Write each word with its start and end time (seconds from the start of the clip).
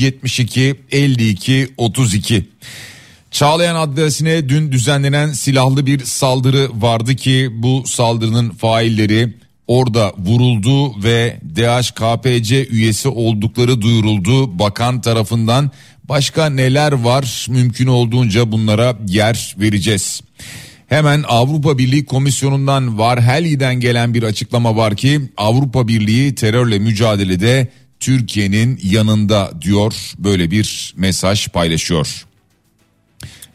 172 0.00 0.74
52 0.92 1.68
32. 1.76 2.48
Çağlayan 3.30 3.76
adresine 3.76 4.48
dün 4.48 4.72
düzenlenen 4.72 5.32
silahlı 5.32 5.86
bir 5.86 6.04
saldırı 6.04 6.68
vardı 6.74 7.16
ki 7.16 7.50
bu 7.52 7.82
saldırının 7.86 8.50
failleri 8.50 9.34
orada 9.66 10.12
vuruldu 10.18 11.02
ve 11.04 11.40
DHKPC 11.56 12.66
üyesi 12.66 13.08
oldukları 13.08 13.80
duyuruldu 13.80 14.58
bakan 14.58 15.00
tarafından. 15.00 15.70
Başka 16.04 16.50
neler 16.50 16.92
var 16.92 17.46
mümkün 17.50 17.86
olduğunca 17.86 18.52
bunlara 18.52 18.96
yer 19.06 19.54
vereceğiz. 19.58 20.20
Hemen 20.88 21.24
Avrupa 21.28 21.78
Birliği 21.78 22.04
Komisyonu'ndan 22.04 22.98
Varhelyi'den 22.98 23.80
gelen 23.80 24.14
bir 24.14 24.22
açıklama 24.22 24.76
var 24.76 24.96
ki 24.96 25.20
Avrupa 25.36 25.88
Birliği 25.88 26.34
terörle 26.34 26.78
mücadelede 26.78 27.68
Türkiye'nin 28.00 28.80
yanında 28.82 29.52
diyor 29.62 29.94
böyle 30.18 30.50
bir 30.50 30.94
mesaj 30.96 31.48
paylaşıyor. 31.48 32.26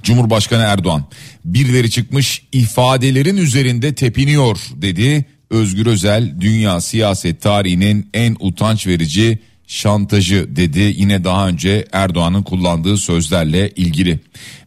Cumhurbaşkanı 0.04 0.64
Erdoğan 0.64 1.06
birileri 1.46 1.92
çıkmış 1.92 2.42
ifadelerin 2.52 3.38
üzerinde 3.38 3.96
tepiniyor 3.96 4.60
dedi. 4.76 5.26
Özgür 5.50 5.86
Özel 5.86 6.42
dünya 6.42 6.82
siyaset 6.82 7.42
tarihinin 7.42 8.10
en 8.14 8.36
utanç 8.40 8.88
verici 8.88 9.40
şantajı 9.68 10.56
dedi 10.56 10.80
yine 10.80 11.24
daha 11.24 11.48
önce 11.48 11.88
Erdoğan'ın 11.92 12.44
kullandığı 12.44 12.98
sözlerle 12.98 13.70
ilgili 13.70 14.20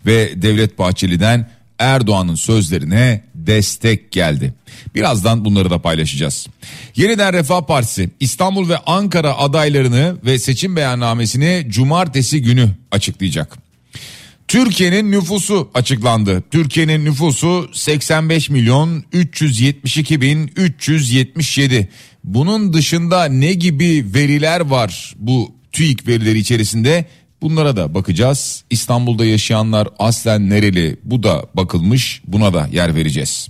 ve 0.06 0.42
Devlet 0.42 0.78
Bahçeli'den 0.78 1.50
Erdoğan'ın 1.78 2.34
sözlerine 2.34 3.24
destek 3.46 4.12
geldi. 4.12 4.54
Birazdan 4.94 5.44
bunları 5.44 5.70
da 5.70 5.78
paylaşacağız. 5.78 6.46
Yeniden 6.96 7.32
Refah 7.32 7.66
Partisi 7.66 8.10
İstanbul 8.20 8.68
ve 8.68 8.78
Ankara 8.78 9.38
adaylarını 9.38 10.16
ve 10.24 10.38
seçim 10.38 10.76
beyannamesini 10.76 11.66
cumartesi 11.68 12.42
günü 12.42 12.70
açıklayacak. 12.90 13.58
Türkiye'nin 14.48 15.12
nüfusu 15.12 15.70
açıklandı. 15.74 16.42
Türkiye'nin 16.50 17.04
nüfusu 17.04 17.70
85 17.72 18.50
milyon 18.50 19.04
372 19.12 20.20
bin 20.20 20.52
377. 20.56 21.88
Bunun 22.24 22.72
dışında 22.72 23.24
ne 23.24 23.52
gibi 23.52 24.04
veriler 24.14 24.60
var 24.60 25.14
bu 25.18 25.54
TÜİK 25.72 26.06
verileri 26.06 26.38
içerisinde? 26.38 27.04
Bunlara 27.42 27.76
da 27.76 27.94
bakacağız. 27.94 28.64
İstanbul'da 28.70 29.24
yaşayanlar 29.24 29.88
aslen 29.98 30.50
nereli? 30.50 30.96
Bu 31.04 31.22
da 31.22 31.44
bakılmış. 31.54 32.22
Buna 32.26 32.54
da 32.54 32.68
yer 32.72 32.94
vereceğiz. 32.94 33.48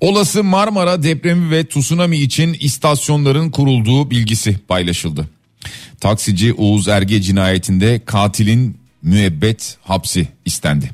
Olası 0.00 0.44
Marmara 0.44 1.02
depremi 1.02 1.50
ve 1.50 1.68
tsunami 1.68 2.16
için 2.16 2.56
istasyonların 2.60 3.50
kurulduğu 3.50 4.10
bilgisi 4.10 4.58
paylaşıldı. 4.68 5.28
Taksici 6.00 6.52
Oğuz 6.52 6.88
Erge 6.88 7.22
cinayetinde 7.22 8.00
katilin 8.04 8.78
müebbet 9.02 9.76
hapsi 9.82 10.28
istendi. 10.44 10.90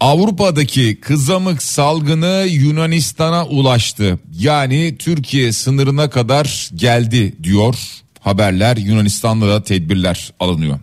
Avrupa'daki 0.00 1.00
kızamık 1.00 1.62
salgını 1.62 2.46
Yunanistan'a 2.48 3.46
ulaştı. 3.46 4.18
Yani 4.38 4.96
Türkiye 4.98 5.52
sınırına 5.52 6.10
kadar 6.10 6.70
geldi 6.74 7.34
diyor 7.42 7.74
haberler. 8.22 8.76
Yunanistan'da 8.76 9.48
da 9.48 9.62
tedbirler 9.62 10.32
alınıyor. 10.40 10.78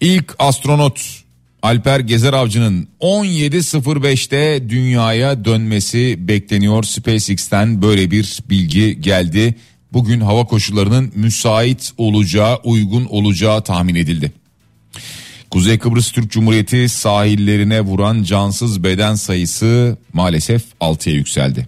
İlk 0.00 0.34
astronot 0.38 1.00
Alper 1.62 2.00
Gezer 2.00 2.32
Avcı'nın 2.32 2.88
17.05'te 3.00 4.68
dünyaya 4.68 5.44
dönmesi 5.44 6.28
bekleniyor. 6.28 6.82
SpaceX'ten 6.82 7.82
böyle 7.82 8.10
bir 8.10 8.38
bilgi 8.50 9.00
geldi. 9.00 9.54
Bugün 9.92 10.20
hava 10.20 10.44
koşullarının 10.44 11.12
müsait 11.14 11.92
olacağı, 11.98 12.56
uygun 12.64 13.04
olacağı 13.04 13.64
tahmin 13.64 13.94
edildi. 13.94 14.32
Kuzey 15.50 15.78
Kıbrıs 15.78 16.12
Türk 16.12 16.30
Cumhuriyeti 16.30 16.88
sahillerine 16.88 17.80
vuran 17.80 18.22
cansız 18.22 18.84
beden 18.84 19.14
sayısı 19.14 19.96
maalesef 20.12 20.62
6'ya 20.80 21.14
yükseldi. 21.14 21.66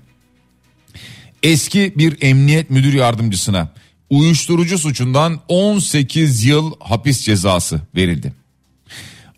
Eski 1.43 1.93
bir 1.97 2.17
emniyet 2.21 2.71
müdür 2.71 2.95
yardımcısına 2.95 3.69
uyuşturucu 4.11 4.79
suçundan 4.79 5.41
18 5.49 6.45
yıl 6.45 6.73
hapis 6.81 7.21
cezası 7.21 7.81
verildi. 7.97 8.33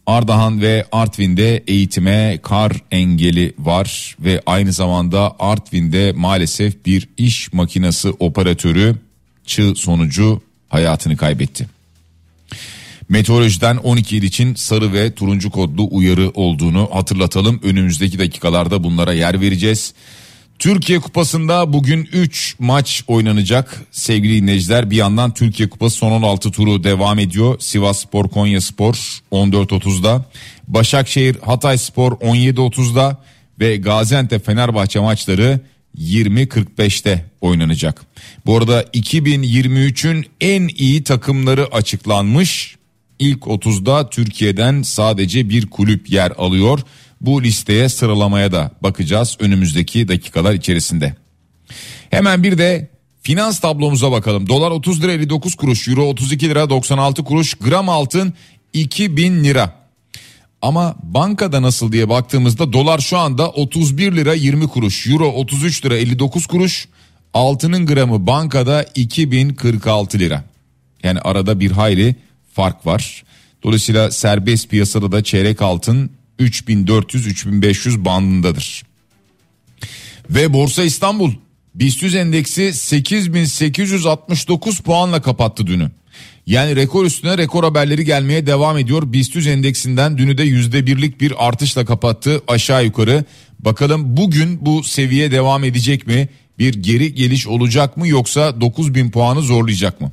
Ardahan 0.07 0.63
ve 0.63 0.87
Artvin'de 0.93 1.65
eğitime 1.67 2.39
kar 2.43 2.73
engeli 2.91 3.55
var 3.59 4.17
ve 4.21 4.43
aynı 4.47 4.73
zamanda 4.73 5.37
Artvin'de 5.39 6.13
maalesef 6.13 6.87
bir 6.87 7.09
iş 7.17 7.53
makinesi 7.53 8.09
operatörü 8.09 8.97
çığ 9.47 9.75
sonucu 9.77 10.43
hayatını 10.69 11.17
kaybetti. 11.17 11.69
Meteorolojiden 13.09 13.77
12 13.77 14.17
il 14.17 14.23
için 14.23 14.55
sarı 14.55 14.93
ve 14.93 15.15
turuncu 15.15 15.51
kodlu 15.51 15.89
uyarı 15.91 16.31
olduğunu 16.35 16.89
hatırlatalım. 16.93 17.61
Önümüzdeki 17.63 18.19
dakikalarda 18.19 18.85
bunlara 18.85 19.13
yer 19.13 19.41
vereceğiz. 19.41 19.95
Türkiye 20.61 21.01
Kupası'nda 21.01 21.73
bugün 21.73 22.09
3 22.13 22.57
maç 22.59 23.05
oynanacak 23.07 23.83
sevgili 23.91 24.43
dinleyiciler. 24.43 24.91
Bir 24.91 24.97
yandan 24.97 25.35
Türkiye 25.35 25.69
Kupası 25.69 25.97
son 25.97 26.13
16 26.13 26.51
turu 26.51 26.85
devam 26.85 27.19
ediyor. 27.19 27.61
Sivas 27.61 27.99
Spor, 27.99 28.29
Konya 28.29 28.61
Spor 28.61 28.95
14.30'da. 29.33 30.25
Başakşehir, 30.69 31.37
Hatay 31.37 31.79
Spor 31.79 32.13
17.30'da 32.13 33.23
ve 33.61 33.77
Gaziantep 33.77 34.47
Fenerbahçe 34.47 35.01
maçları 35.01 35.61
20.45'te 35.99 37.25
oynanacak. 37.41 38.03
Bu 38.47 38.57
arada 38.57 38.83
2023'ün 38.83 40.27
en 40.41 40.69
iyi 40.69 41.05
takımları 41.05 41.75
açıklanmış. 41.75 42.77
İlk 43.19 43.43
30'da 43.43 44.11
Türkiye'den 44.11 44.83
sadece 44.83 45.49
bir 45.49 45.67
kulüp 45.67 46.11
yer 46.11 46.33
alıyor. 46.39 46.81
Bu 47.21 47.43
listeye 47.43 47.89
sıralamaya 47.89 48.53
da 48.53 48.71
bakacağız 48.83 49.37
önümüzdeki 49.41 50.09
dakikalar 50.09 50.55
içerisinde. 50.55 51.15
Hemen 52.11 52.43
bir 52.43 52.59
de 52.59 52.91
finans 53.23 53.61
tablomuza 53.61 54.13
bakalım. 54.13 54.49
Dolar 54.49 54.71
30 54.71 55.03
lira 55.03 55.13
59 55.13 55.55
kuruş, 55.55 55.89
euro 55.89 56.05
32 56.05 56.49
lira 56.49 56.71
96 56.71 57.25
kuruş, 57.25 57.55
gram 57.55 57.89
altın 57.89 58.35
2000 58.73 59.45
lira. 59.45 59.81
Ama 60.63 60.97
bankada 61.03 61.63
nasıl 61.63 61.93
diye 61.93 62.09
baktığımızda 62.09 62.73
dolar 62.73 62.99
şu 62.99 63.19
anda 63.19 63.51
31 63.51 64.17
lira 64.17 64.35
20 64.35 64.69
kuruş, 64.69 65.07
euro 65.07 65.29
33 65.29 65.85
lira 65.85 65.97
59 65.97 66.47
kuruş, 66.47 66.89
altının 67.35 67.87
gramı 67.87 68.27
bankada 68.27 68.87
2046 68.95 70.19
lira. 70.19 70.45
Yani 71.03 71.21
arada 71.21 71.61
bir 71.61 71.71
hayli 71.71 72.17
fark 72.53 72.87
var. 72.87 73.25
Dolayısıyla 73.63 74.11
serbest 74.11 74.69
piyasada 74.69 75.13
da 75.13 75.25
çeyrek 75.25 75.63
altın 75.63 76.11
3400-3500 76.41 78.05
bandındadır. 78.05 78.83
Ve 80.31 80.53
Borsa 80.53 80.83
İstanbul 80.83 81.33
BIST 81.75 82.03
endeksi 82.03 82.73
8869 82.73 84.81
puanla 84.81 85.23
kapattı 85.23 85.67
dünü. 85.67 85.91
Yani 86.47 86.77
rekor 86.77 87.05
üstüne 87.05 87.39
rekor 87.39 87.65
haberleri 87.65 88.05
gelmeye 88.05 88.47
devam 88.47 88.79
ediyor. 88.79 89.13
BIST 89.13 89.37
endeksinden 89.37 90.19
dünü 90.19 90.39
de 90.39 90.43
yüzde 90.43 90.87
birlik 90.87 91.21
bir 91.21 91.49
artışla 91.49 91.85
kapattı 91.85 92.43
aşağı 92.49 92.85
yukarı. 92.85 93.25
Bakalım 93.59 94.17
bugün 94.17 94.67
bu 94.67 94.83
seviye 94.83 95.31
devam 95.31 95.65
edecek 95.65 96.07
mi? 96.07 96.29
Bir 96.59 96.75
geri 96.75 97.15
geliş 97.15 97.47
olacak 97.47 97.97
mı 97.97 98.09
yoksa 98.09 98.61
9000 98.61 99.11
puanı 99.11 99.43
zorlayacak 99.43 100.01
mı? 100.01 100.13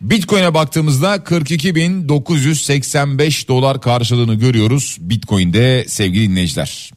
Bitcoin'e 0.00 0.54
baktığımızda 0.54 1.16
42.985 1.16 3.48
dolar 3.48 3.80
karşılığını 3.80 4.34
görüyoruz 4.34 4.96
Bitcoin'de 5.00 5.84
sevgili 5.88 6.28
dinleyiciler. 6.28 6.90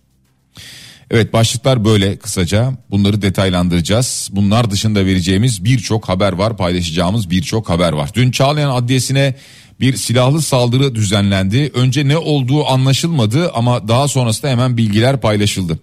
Evet 1.11 1.33
başlıklar 1.33 1.85
böyle 1.85 2.17
kısaca 2.17 2.73
bunları 2.91 3.21
detaylandıracağız. 3.21 4.29
Bunlar 4.31 4.71
dışında 4.71 5.05
vereceğimiz 5.05 5.65
birçok 5.65 6.09
haber 6.09 6.33
var 6.33 6.57
paylaşacağımız 6.57 7.29
birçok 7.29 7.69
haber 7.69 7.93
var. 7.93 8.09
Dün 8.13 8.31
Çağlayan 8.31 8.69
Adliyesi'ne 8.69 9.35
bir 9.79 9.95
silahlı 9.95 10.41
saldırı 10.41 10.95
düzenlendi. 10.95 11.71
Önce 11.73 12.07
ne 12.07 12.17
olduğu 12.17 12.67
anlaşılmadı 12.67 13.51
ama 13.51 13.87
daha 13.87 14.07
sonrasında 14.07 14.51
hemen 14.51 14.77
bilgiler 14.77 15.21
paylaşıldı. 15.21 15.79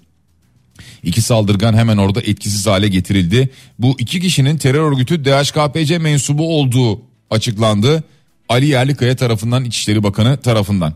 İki 1.03 1.23
saldırgan 1.23 1.75
hemen 1.75 1.97
orada 1.97 2.21
etkisiz 2.21 2.67
hale 2.67 2.89
getirildi. 2.89 3.51
Bu 3.79 3.97
iki 3.99 4.21
kişinin 4.21 4.59
terör 4.59 4.93
örgütü 4.93 5.25
DHKPC 5.25 5.99
mensubu 5.99 6.59
olduğu 6.59 7.10
açıklandı. 7.31 8.05
Ali 8.49 8.67
Yerlikaya 8.67 9.17
tarafından 9.17 9.65
İçişleri 9.65 10.03
Bakanı 10.03 10.37
tarafından. 10.37 10.95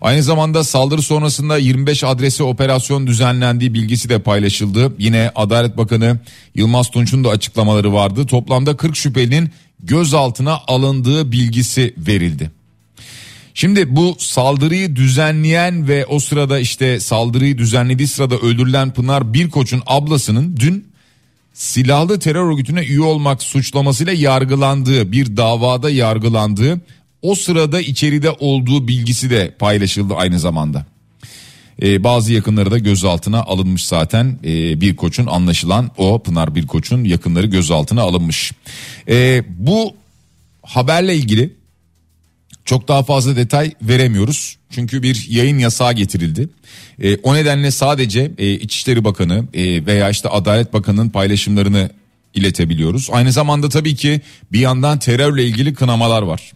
Aynı 0.00 0.22
zamanda 0.22 0.64
saldırı 0.64 1.02
sonrasında 1.02 1.58
25 1.58 2.04
adresi 2.04 2.42
operasyon 2.42 3.06
düzenlendiği 3.06 3.74
bilgisi 3.74 4.08
de 4.08 4.18
paylaşıldı. 4.18 4.92
Yine 4.98 5.30
Adalet 5.34 5.76
Bakanı 5.76 6.18
Yılmaz 6.54 6.90
Tunç'un 6.90 7.24
da 7.24 7.28
açıklamaları 7.28 7.92
vardı. 7.92 8.26
Toplamda 8.26 8.76
40 8.76 8.96
şüphelinin 8.96 9.50
gözaltına 9.82 10.60
alındığı 10.66 11.32
bilgisi 11.32 11.94
verildi. 11.98 12.50
Şimdi 13.54 13.96
bu 13.96 14.16
saldırıyı 14.18 14.96
düzenleyen 14.96 15.88
ve 15.88 16.06
o 16.06 16.18
sırada 16.18 16.58
işte 16.58 17.00
saldırıyı 17.00 17.58
düzenlediği 17.58 18.08
sırada 18.08 18.38
öldürülen 18.38 18.90
Pınar 18.90 19.34
Birkoç'un 19.34 19.82
ablasının 19.86 20.56
dün 20.56 20.91
silahlı 21.54 22.18
terör 22.18 22.52
örgütüne 22.52 22.80
üye 22.80 23.00
olmak 23.00 23.42
suçlamasıyla 23.42 24.12
yargılandığı 24.12 25.12
bir 25.12 25.36
davada 25.36 25.90
yargılandığı 25.90 26.80
o 27.22 27.34
sırada 27.34 27.80
içeride 27.80 28.30
olduğu 28.30 28.88
bilgisi 28.88 29.30
de 29.30 29.54
paylaşıldı 29.58 30.14
aynı 30.14 30.38
zamanda. 30.38 30.86
Ee, 31.82 32.04
bazı 32.04 32.32
yakınları 32.32 32.70
da 32.70 32.78
gözaltına 32.78 33.42
alınmış 33.42 33.84
zaten 33.86 34.38
ee, 34.44 34.80
bir 34.80 34.96
koçun 34.96 35.26
anlaşılan 35.26 35.90
o 35.96 36.22
Pınar 36.22 36.54
bir 36.54 36.66
koçun 36.66 37.04
yakınları 37.04 37.46
gözaltına 37.46 38.02
alınmış. 38.02 38.52
Ee, 39.08 39.44
bu 39.48 39.94
haberle 40.62 41.16
ilgili 41.16 41.61
çok 42.64 42.88
daha 42.88 43.02
fazla 43.02 43.36
detay 43.36 43.72
veremiyoruz. 43.82 44.56
Çünkü 44.70 45.02
bir 45.02 45.26
yayın 45.30 45.58
yasağı 45.58 45.92
getirildi. 45.92 46.48
E, 47.02 47.16
o 47.16 47.34
nedenle 47.34 47.70
sadece 47.70 48.32
e, 48.38 48.52
İçişleri 48.52 49.04
Bakanı 49.04 49.44
e, 49.54 49.86
veya 49.86 50.10
işte 50.10 50.28
Adalet 50.28 50.72
Bakanı'nın 50.72 51.08
paylaşımlarını 51.10 51.90
iletebiliyoruz. 52.34 53.08
Aynı 53.12 53.32
zamanda 53.32 53.68
tabii 53.68 53.94
ki 53.94 54.20
bir 54.52 54.60
yandan 54.60 54.98
terörle 54.98 55.44
ilgili 55.44 55.74
kınamalar 55.74 56.22
var. 56.22 56.52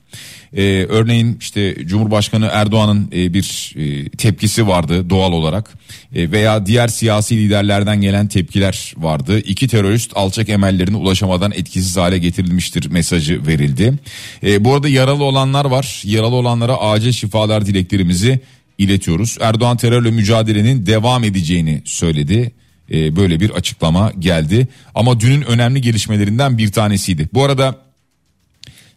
Ee, 0.56 0.86
örneğin 0.88 1.36
işte 1.40 1.76
Cumhurbaşkanı 1.86 2.48
Erdoğan'ın 2.52 3.10
e, 3.14 3.34
bir 3.34 3.74
e, 3.76 4.08
tepkisi 4.08 4.66
vardı 4.66 5.10
doğal 5.10 5.32
olarak 5.32 5.74
e, 6.14 6.30
veya 6.30 6.66
diğer 6.66 6.88
siyasi 6.88 7.36
liderlerden 7.36 8.00
gelen 8.00 8.28
tepkiler 8.28 8.94
vardı. 8.96 9.38
İki 9.38 9.68
terörist 9.68 10.12
alçak 10.14 10.48
emellerine 10.48 10.96
ulaşamadan 10.96 11.52
etkisiz 11.52 11.96
hale 11.96 12.18
getirilmiştir 12.18 12.90
mesajı 12.90 13.46
verildi. 13.46 13.94
E, 14.42 14.64
bu 14.64 14.74
arada 14.74 14.88
yaralı 14.88 15.24
olanlar 15.24 15.64
var. 15.64 16.02
Yaralı 16.04 16.34
olanlara 16.34 16.76
acil 16.76 17.12
şifalar 17.12 17.66
dileklerimizi 17.66 18.40
iletiyoruz. 18.78 19.38
Erdoğan 19.40 19.76
terörle 19.76 20.10
mücadelenin 20.10 20.86
devam 20.86 21.24
edeceğini 21.24 21.82
söyledi 21.84 22.52
e, 22.92 23.16
böyle 23.16 23.40
bir 23.40 23.50
açıklama 23.50 24.12
geldi. 24.18 24.68
Ama 24.94 25.20
dünün 25.20 25.42
önemli 25.42 25.80
gelişmelerinden 25.80 26.58
bir 26.58 26.72
tanesiydi. 26.72 27.28
Bu 27.34 27.44
arada 27.44 27.78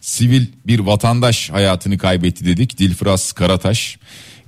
sivil 0.01 0.45
bir 0.67 0.79
vatandaş 0.79 1.49
hayatını 1.49 1.97
kaybetti 1.97 2.45
dedik. 2.45 2.79
Dilfras 2.79 3.31
Karataş 3.31 3.97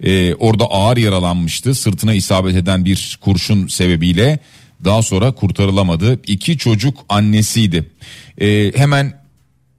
e, 0.03 0.35
orada 0.35 0.65
ağır 0.65 0.97
yaralanmıştı. 0.97 1.75
Sırtına 1.75 2.13
isabet 2.13 2.55
eden 2.55 2.85
bir 2.85 3.19
kurşun 3.21 3.67
sebebiyle 3.67 4.39
daha 4.83 5.01
sonra 5.01 5.31
kurtarılamadı. 5.31 6.19
İki 6.27 6.57
çocuk 6.57 7.05
annesiydi. 7.09 7.89
E, 8.41 8.71
hemen 8.75 9.13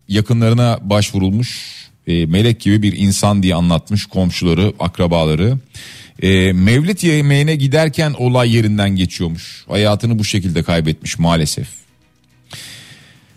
yakınlarına 0.09 0.79
başvurulmuş. 0.83 1.83
E, 2.07 2.27
melek 2.27 2.61
gibi 2.61 2.83
bir 2.83 2.97
insan 2.97 3.43
diye 3.43 3.55
anlatmış 3.55 4.07
komşuları, 4.07 4.73
akrabaları. 4.79 5.59
E, 6.23 6.53
Mevlid 6.53 7.03
yemeğine 7.03 7.57
giderken 7.57 8.15
olay 8.19 8.57
yerinden 8.57 8.91
geçiyormuş. 8.97 9.65
Hayatını 9.69 10.19
bu 10.19 10.25
şekilde 10.25 10.63
kaybetmiş 10.63 11.19
maalesef. 11.19 11.69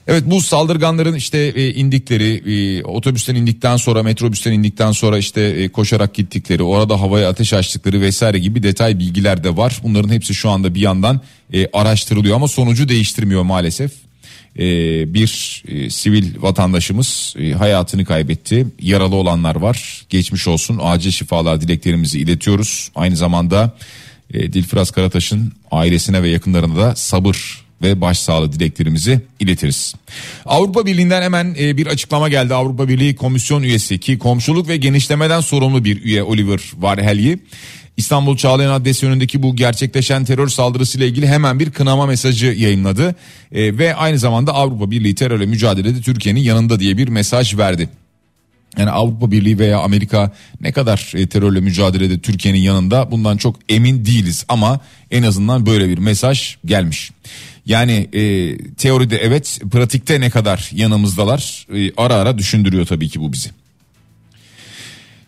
Evet 0.07 0.23
bu 0.25 0.41
saldırganların 0.41 1.15
işte 1.15 1.37
e, 1.37 1.73
indikleri 1.73 2.53
e, 2.53 2.83
otobüsten 2.83 3.35
indikten 3.35 3.77
sonra 3.77 4.03
metrobüsten 4.03 4.51
indikten 4.51 4.91
sonra 4.91 5.17
işte 5.17 5.41
e, 5.41 5.67
koşarak 5.67 6.13
gittikleri 6.13 6.63
orada 6.63 7.01
havaya 7.01 7.29
ateş 7.29 7.53
açtıkları 7.53 8.01
vesaire 8.01 8.39
gibi 8.39 8.63
detay 8.63 8.99
bilgiler 8.99 9.43
de 9.43 9.57
var. 9.57 9.79
Bunların 9.83 10.09
hepsi 10.09 10.33
şu 10.33 10.49
anda 10.49 10.75
bir 10.75 10.79
yandan 10.79 11.21
e, 11.53 11.67
araştırılıyor 11.73 12.35
ama 12.35 12.47
sonucu 12.47 12.89
değiştirmiyor 12.89 13.43
maalesef. 13.43 13.91
E, 14.59 14.63
bir 15.13 15.63
e, 15.67 15.89
sivil 15.89 16.41
vatandaşımız 16.41 17.33
e, 17.39 17.51
hayatını 17.51 18.05
kaybetti. 18.05 18.67
Yaralı 18.81 19.15
olanlar 19.15 19.55
var. 19.55 20.05
Geçmiş 20.09 20.47
olsun. 20.47 20.79
Acil 20.81 21.11
şifalar 21.11 21.61
dileklerimizi 21.61 22.19
iletiyoruz. 22.19 22.91
Aynı 22.95 23.15
zamanda 23.15 23.75
e, 24.33 24.51
Karataş'ın 24.91 25.53
ailesine 25.71 26.23
ve 26.23 26.29
yakınlarına 26.29 26.77
da 26.77 26.95
sabır 26.95 27.65
ve 27.81 28.01
başsağlığı 28.01 28.51
dileklerimizi 28.51 29.21
iletiriz. 29.39 29.95
Avrupa 30.45 30.85
Birliği'nden 30.85 31.21
hemen 31.21 31.55
e, 31.59 31.77
bir 31.77 31.87
açıklama 31.87 32.29
geldi. 32.29 32.53
Avrupa 32.53 32.87
Birliği 32.87 33.15
Komisyon 33.15 33.63
üyesi 33.63 33.99
ki 33.99 34.19
komşuluk 34.19 34.67
ve 34.67 34.77
genişlemeden 34.77 35.41
sorumlu 35.41 35.85
bir 35.85 36.03
üye 36.03 36.23
Oliver 36.23 36.61
Varhelyi. 36.77 37.39
İstanbul 37.97 38.37
Çağlayan 38.37 38.71
Adresi 38.71 39.07
önündeki 39.07 39.43
bu 39.43 39.55
gerçekleşen 39.55 40.25
terör 40.25 40.47
saldırısıyla 40.47 41.07
ilgili 41.07 41.27
hemen 41.27 41.59
bir 41.59 41.71
kınama 41.71 42.05
mesajı 42.05 42.45
yayınladı. 42.45 43.15
E, 43.51 43.77
ve 43.77 43.95
aynı 43.95 44.19
zamanda 44.19 44.53
Avrupa 44.53 44.91
Birliği 44.91 45.15
terörle 45.15 45.45
mücadelede 45.45 46.01
Türkiye'nin 46.01 46.39
yanında 46.39 46.79
diye 46.79 46.97
bir 46.97 47.07
mesaj 47.07 47.57
verdi. 47.57 47.89
Yani 48.77 48.91
Avrupa 48.91 49.31
Birliği 49.31 49.59
veya 49.59 49.79
Amerika 49.79 50.31
ne 50.61 50.71
kadar 50.71 51.11
e, 51.15 51.27
terörle 51.27 51.59
mücadelede 51.59 52.19
Türkiye'nin 52.19 52.59
yanında 52.59 53.11
bundan 53.11 53.37
çok 53.37 53.55
emin 53.69 54.05
değiliz 54.05 54.45
ama 54.49 54.79
en 55.11 55.23
azından 55.23 55.65
böyle 55.65 55.89
bir 55.89 55.97
mesaj 55.97 56.55
gelmiş. 56.65 57.11
Yani 57.65 58.09
e, 58.13 58.57
teoride 58.57 59.17
evet 59.17 59.61
pratikte 59.71 60.21
ne 60.21 60.29
kadar 60.29 60.69
yanımızdalar 60.73 61.67
e, 61.73 61.91
ara 61.97 62.13
ara 62.13 62.37
düşündürüyor 62.37 62.85
tabii 62.85 63.09
ki 63.09 63.19
bu 63.19 63.33
bizi. 63.33 63.49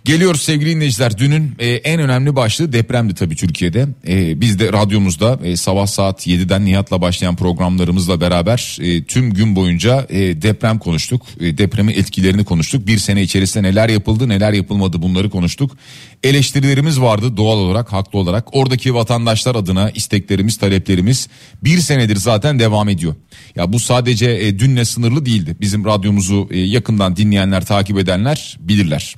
Geliyoruz 0.07 0.41
sevgili 0.41 0.69
dinleyiciler. 0.69 1.17
Dünün 1.17 1.55
e, 1.59 1.67
en 1.67 1.99
önemli 1.99 2.35
başlığı 2.35 2.73
depremdi 2.73 3.13
tabii 3.15 3.35
Türkiye'de. 3.35 3.87
E, 4.07 4.41
biz 4.41 4.59
de 4.59 4.73
radyomuzda 4.73 5.39
e, 5.43 5.57
sabah 5.57 5.87
saat 5.87 6.27
7'den 6.27 6.65
Nihat'la 6.65 7.01
başlayan 7.01 7.35
programlarımızla 7.35 8.21
beraber 8.21 8.77
e, 8.81 9.03
tüm 9.03 9.33
gün 9.33 9.55
boyunca 9.55 10.05
e, 10.09 10.41
deprem 10.41 10.79
konuştuk. 10.79 11.21
E, 11.39 11.57
depremin 11.57 11.93
etkilerini 11.93 12.45
konuştuk. 12.45 12.87
Bir 12.87 12.97
sene 12.97 13.21
içerisinde 13.21 13.67
neler 13.67 13.89
yapıldı 13.89 14.29
neler 14.29 14.53
yapılmadı 14.53 15.01
bunları 15.01 15.29
konuştuk. 15.29 15.77
Eleştirilerimiz 16.23 17.01
vardı 17.01 17.37
doğal 17.37 17.57
olarak 17.57 17.93
haklı 17.93 18.19
olarak. 18.19 18.55
Oradaki 18.55 18.93
vatandaşlar 18.93 19.55
adına 19.55 19.89
isteklerimiz 19.89 20.57
taleplerimiz 20.57 21.27
bir 21.63 21.77
senedir 21.77 22.15
zaten 22.15 22.59
devam 22.59 22.89
ediyor. 22.89 23.15
Ya 23.55 23.73
bu 23.73 23.79
sadece 23.79 24.29
e, 24.29 24.59
dünle 24.59 24.85
sınırlı 24.85 25.25
değildi. 25.25 25.55
Bizim 25.61 25.85
radyomuzu 25.85 26.47
e, 26.51 26.59
yakından 26.59 27.15
dinleyenler 27.15 27.65
takip 27.65 27.97
edenler 27.97 28.57
bilirler. 28.59 29.15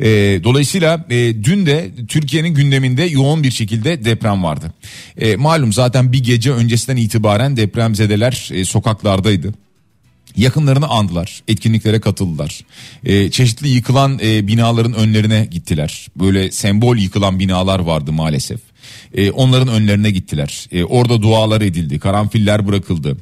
E, 0.00 0.19
dolayısıyla 0.44 1.06
e, 1.10 1.44
dün 1.44 1.66
de 1.66 1.90
Türkiye'nin 2.08 2.54
gündeminde 2.54 3.02
yoğun 3.02 3.42
bir 3.42 3.50
şekilde 3.50 4.04
deprem 4.04 4.42
vardı. 4.44 4.72
E, 5.18 5.36
malum 5.36 5.72
zaten 5.72 6.12
bir 6.12 6.22
gece 6.22 6.52
öncesinden 6.52 6.96
itibaren 6.96 7.56
depremzedeler 7.56 8.50
e, 8.52 8.64
sokaklardaydı. 8.64 9.54
Yakınlarını 10.36 10.88
andılar, 10.88 11.42
etkinliklere 11.48 12.00
katıldılar. 12.00 12.60
E, 13.04 13.30
çeşitli 13.30 13.68
yıkılan 13.68 14.18
e, 14.22 14.46
binaların 14.46 14.94
önlerine 14.94 15.48
gittiler. 15.50 16.06
Böyle 16.16 16.50
sembol 16.50 16.96
yıkılan 16.96 17.38
binalar 17.38 17.78
vardı 17.78 18.12
maalesef. 18.12 18.60
E, 19.14 19.30
onların 19.30 19.68
önlerine 19.68 20.10
gittiler. 20.10 20.66
E, 20.72 20.84
orada 20.84 21.22
dualar 21.22 21.60
edildi, 21.60 21.98
karanfiller 21.98 22.66
bırakıldı. 22.66 23.16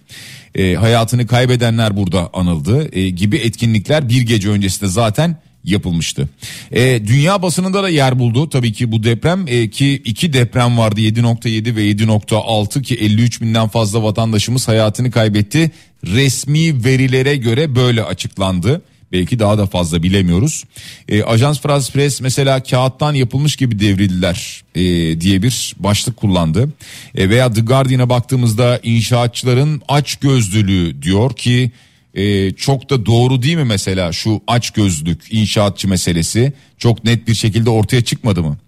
E, 0.54 0.74
hayatını 0.74 1.26
kaybedenler 1.26 1.96
burada 1.96 2.30
anıldı 2.32 2.96
e, 2.96 3.10
gibi 3.10 3.36
etkinlikler 3.36 4.08
bir 4.08 4.22
gece 4.22 4.48
öncesinde 4.48 4.90
zaten 4.90 5.36
yapılmıştı. 5.70 6.28
E, 6.72 7.06
dünya 7.06 7.42
basınında 7.42 7.82
da 7.82 7.88
yer 7.88 8.18
buldu 8.18 8.48
tabii 8.48 8.72
ki 8.72 8.92
bu 8.92 9.02
deprem 9.02 9.44
e, 9.48 9.70
ki 9.70 10.02
iki 10.04 10.32
deprem 10.32 10.78
vardı 10.78 11.00
7.7 11.00 11.76
ve 11.76 11.90
7.6 11.90 12.82
ki 12.82 12.94
53 12.94 13.40
binden 13.40 13.68
fazla 13.68 14.02
vatandaşımız 14.02 14.68
hayatını 14.68 15.10
kaybetti. 15.10 15.70
Resmi 16.06 16.84
verilere 16.84 17.36
göre 17.36 17.74
böyle 17.74 18.02
açıklandı. 18.02 18.82
Belki 19.12 19.38
daha 19.38 19.58
da 19.58 19.66
fazla 19.66 20.02
bilemiyoruz. 20.02 20.64
E, 21.08 21.22
Ajans 21.22 21.60
France 21.60 21.92
Press 21.92 22.20
mesela 22.20 22.62
kağıttan 22.62 23.14
yapılmış 23.14 23.56
gibi 23.56 23.80
devrildiler 23.80 24.64
e, 24.74 24.80
diye 25.20 25.42
bir 25.42 25.74
başlık 25.78 26.16
kullandı. 26.16 26.68
E, 27.14 27.30
veya 27.30 27.52
The 27.52 27.60
Guardian'a 27.60 28.08
baktığımızda 28.08 28.80
inşaatçıların 28.82 29.82
aç 29.88 30.16
gözlülüğü 30.16 31.02
diyor 31.02 31.36
ki 31.36 31.70
e, 32.18 32.52
çok 32.52 32.90
da 32.90 33.06
doğru 33.06 33.42
değil 33.42 33.56
mi 33.56 33.64
mesela 33.64 34.12
şu 34.12 34.40
aç 34.46 34.70
gözlük 34.70 35.20
inşaatçı 35.30 35.88
meselesi 35.88 36.52
çok 36.78 37.04
net 37.04 37.28
bir 37.28 37.34
şekilde 37.34 37.70
ortaya 37.70 38.04
çıkmadı 38.04 38.42
mı? 38.42 38.58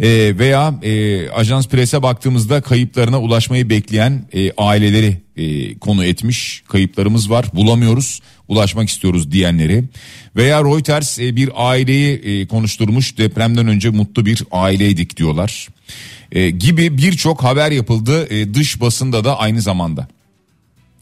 E, 0.00 0.38
veya 0.38 0.74
e, 0.82 1.30
Ajans 1.30 1.68
Press'e 1.68 2.02
baktığımızda 2.02 2.60
kayıplarına 2.60 3.20
ulaşmayı 3.20 3.70
bekleyen 3.70 4.24
e, 4.32 4.52
aileleri 4.52 5.16
e, 5.36 5.78
konu 5.78 6.04
etmiş. 6.04 6.62
Kayıplarımız 6.68 7.30
var 7.30 7.46
bulamıyoruz 7.54 8.20
ulaşmak 8.48 8.88
istiyoruz 8.88 9.32
diyenleri. 9.32 9.84
Veya 10.36 10.60
Reuters 10.64 11.18
e, 11.18 11.36
bir 11.36 11.50
aileyi 11.54 12.18
e, 12.18 12.46
konuşturmuş 12.46 13.18
depremden 13.18 13.68
önce 13.68 13.90
mutlu 13.90 14.26
bir 14.26 14.42
aileydik 14.50 15.16
diyorlar. 15.16 15.68
E, 16.32 16.50
gibi 16.50 16.98
birçok 16.98 17.44
haber 17.44 17.70
yapıldı 17.70 18.34
e, 18.34 18.54
dış 18.54 18.80
basında 18.80 19.24
da 19.24 19.38
aynı 19.38 19.62
zamanda. 19.62 20.08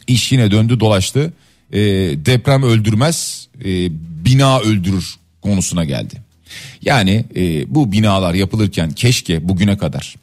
İş 0.06 0.32
yine 0.32 0.50
döndü 0.50 0.80
dolaştı 0.80 1.32
e, 1.72 1.80
deprem 2.26 2.62
öldürmez 2.62 3.48
e, 3.64 3.88
bina 4.24 4.60
öldürür 4.60 5.14
konusuna 5.42 5.84
geldi. 5.84 6.26
Yani 6.82 7.24
e, 7.36 7.74
bu 7.74 7.92
binalar 7.92 8.34
yapılırken 8.34 8.90
keşke 8.90 9.48
bugüne 9.48 9.78
kadar 9.78 10.14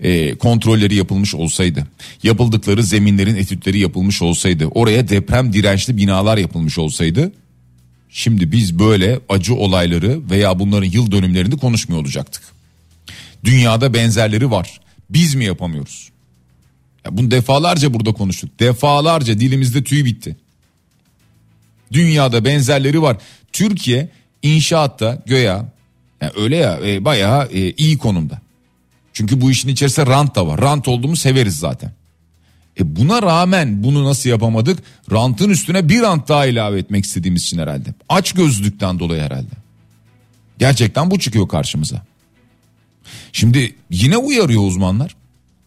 e, 0.00 0.34
kontrolleri 0.34 0.94
yapılmış 0.94 1.34
olsaydı, 1.34 1.86
yapıldıkları 2.22 2.82
zeminlerin 2.82 3.36
etütleri 3.36 3.78
yapılmış 3.78 4.22
olsaydı, 4.22 4.66
oraya 4.66 5.08
deprem 5.08 5.52
dirençli 5.52 5.96
binalar 5.96 6.38
yapılmış 6.38 6.78
olsaydı, 6.78 7.32
şimdi 8.10 8.52
biz 8.52 8.78
böyle 8.78 9.20
acı 9.28 9.54
olayları 9.54 10.30
veya 10.30 10.58
bunların 10.58 10.90
yıl 10.90 11.12
dönümlerini 11.12 11.56
konuşmuyor 11.56 12.02
olacaktık. 12.02 12.42
Dünyada 13.44 13.94
benzerleri 13.94 14.50
var. 14.50 14.80
Biz 15.10 15.34
mi 15.34 15.44
yapamıyoruz? 15.44 16.08
Ya 17.04 17.16
bunu 17.16 17.30
defalarca 17.30 17.94
burada 17.94 18.12
konuştuk. 18.12 18.60
Defalarca 18.60 19.40
dilimizde 19.40 19.84
tüy 19.84 20.04
bitti. 20.04 20.36
Dünyada 21.92 22.44
benzerleri 22.44 23.02
var. 23.02 23.16
Türkiye 23.52 24.08
inşaatta 24.42 25.22
göya 25.26 25.72
yani 26.20 26.32
öyle 26.36 26.56
ya 26.56 26.78
e, 26.86 27.04
bayağı 27.04 27.46
e, 27.46 27.72
iyi 27.72 27.98
konumda. 27.98 28.40
Çünkü 29.12 29.40
bu 29.40 29.50
işin 29.50 29.68
içerisinde 29.68 30.06
rant 30.06 30.34
da 30.34 30.46
var. 30.46 30.60
Rant 30.60 30.88
olduğumu 30.88 31.16
severiz 31.16 31.58
zaten. 31.58 31.92
E 32.80 32.96
buna 32.96 33.22
rağmen 33.22 33.82
bunu 33.82 34.04
nasıl 34.04 34.30
yapamadık? 34.30 34.78
Rantın 35.12 35.50
üstüne 35.50 35.88
bir 35.88 36.02
rant 36.02 36.28
daha 36.28 36.46
ilave 36.46 36.78
etmek 36.78 37.04
istediğimiz 37.04 37.42
için 37.42 37.58
herhalde. 37.58 37.94
Aç 38.08 38.32
gözlükten 38.32 38.98
dolayı 38.98 39.22
herhalde. 39.22 39.54
Gerçekten 40.58 41.10
bu 41.10 41.18
çıkıyor 41.18 41.48
karşımıza. 41.48 42.02
Şimdi 43.32 43.74
yine 43.90 44.16
uyarıyor 44.16 44.62
uzmanlar. 44.62 45.16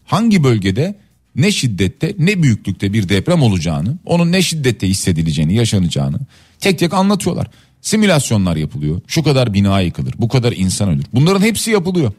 Hangi 0.04 0.44
bölgede 0.44 0.94
ne 1.36 1.52
şiddette 1.52 2.14
ne 2.18 2.42
büyüklükte 2.42 2.92
bir 2.92 3.08
deprem 3.08 3.42
olacağını, 3.42 3.98
onun 4.04 4.32
ne 4.32 4.42
şiddette 4.42 4.88
hissedileceğini, 4.88 5.54
yaşanacağını 5.54 6.18
tek 6.60 6.78
tek 6.78 6.94
anlatıyorlar. 6.94 7.50
Simülasyonlar 7.80 8.56
yapılıyor. 8.56 9.00
Şu 9.06 9.22
kadar 9.22 9.54
bina 9.54 9.80
yıkılır, 9.80 10.14
bu 10.18 10.28
kadar 10.28 10.52
insan 10.52 10.88
ölür. 10.88 11.04
Bunların 11.14 11.40
hepsi 11.40 11.70
yapılıyor. 11.70 12.12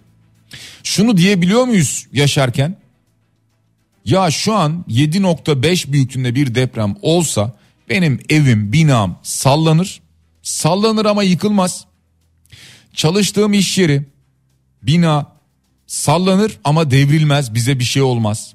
Şunu 0.84 1.18
diyebiliyor 1.18 1.64
muyuz 1.64 2.08
yaşarken? 2.14 2.78
Ya 4.06 4.32
şu 4.32 4.54
an 4.54 4.86
7.5 4.90 5.92
büyüklüğünde 5.92 6.36
bir 6.36 6.56
deprem 6.56 6.96
olsa 7.02 7.56
benim 7.90 8.20
evim, 8.30 8.74
binam 8.74 9.20
sallanır. 9.24 10.02
Sallanır 10.42 11.06
ama 11.06 11.24
yıkılmaz. 11.24 11.86
Çalıştığım 12.94 13.54
iş 13.54 13.78
yeri, 13.78 14.04
bina 14.82 15.32
sallanır 15.88 16.60
ama 16.64 16.92
devrilmez, 16.92 17.54
bize 17.54 17.80
bir 17.80 17.84
şey 17.84 18.02
olmaz. 18.02 18.54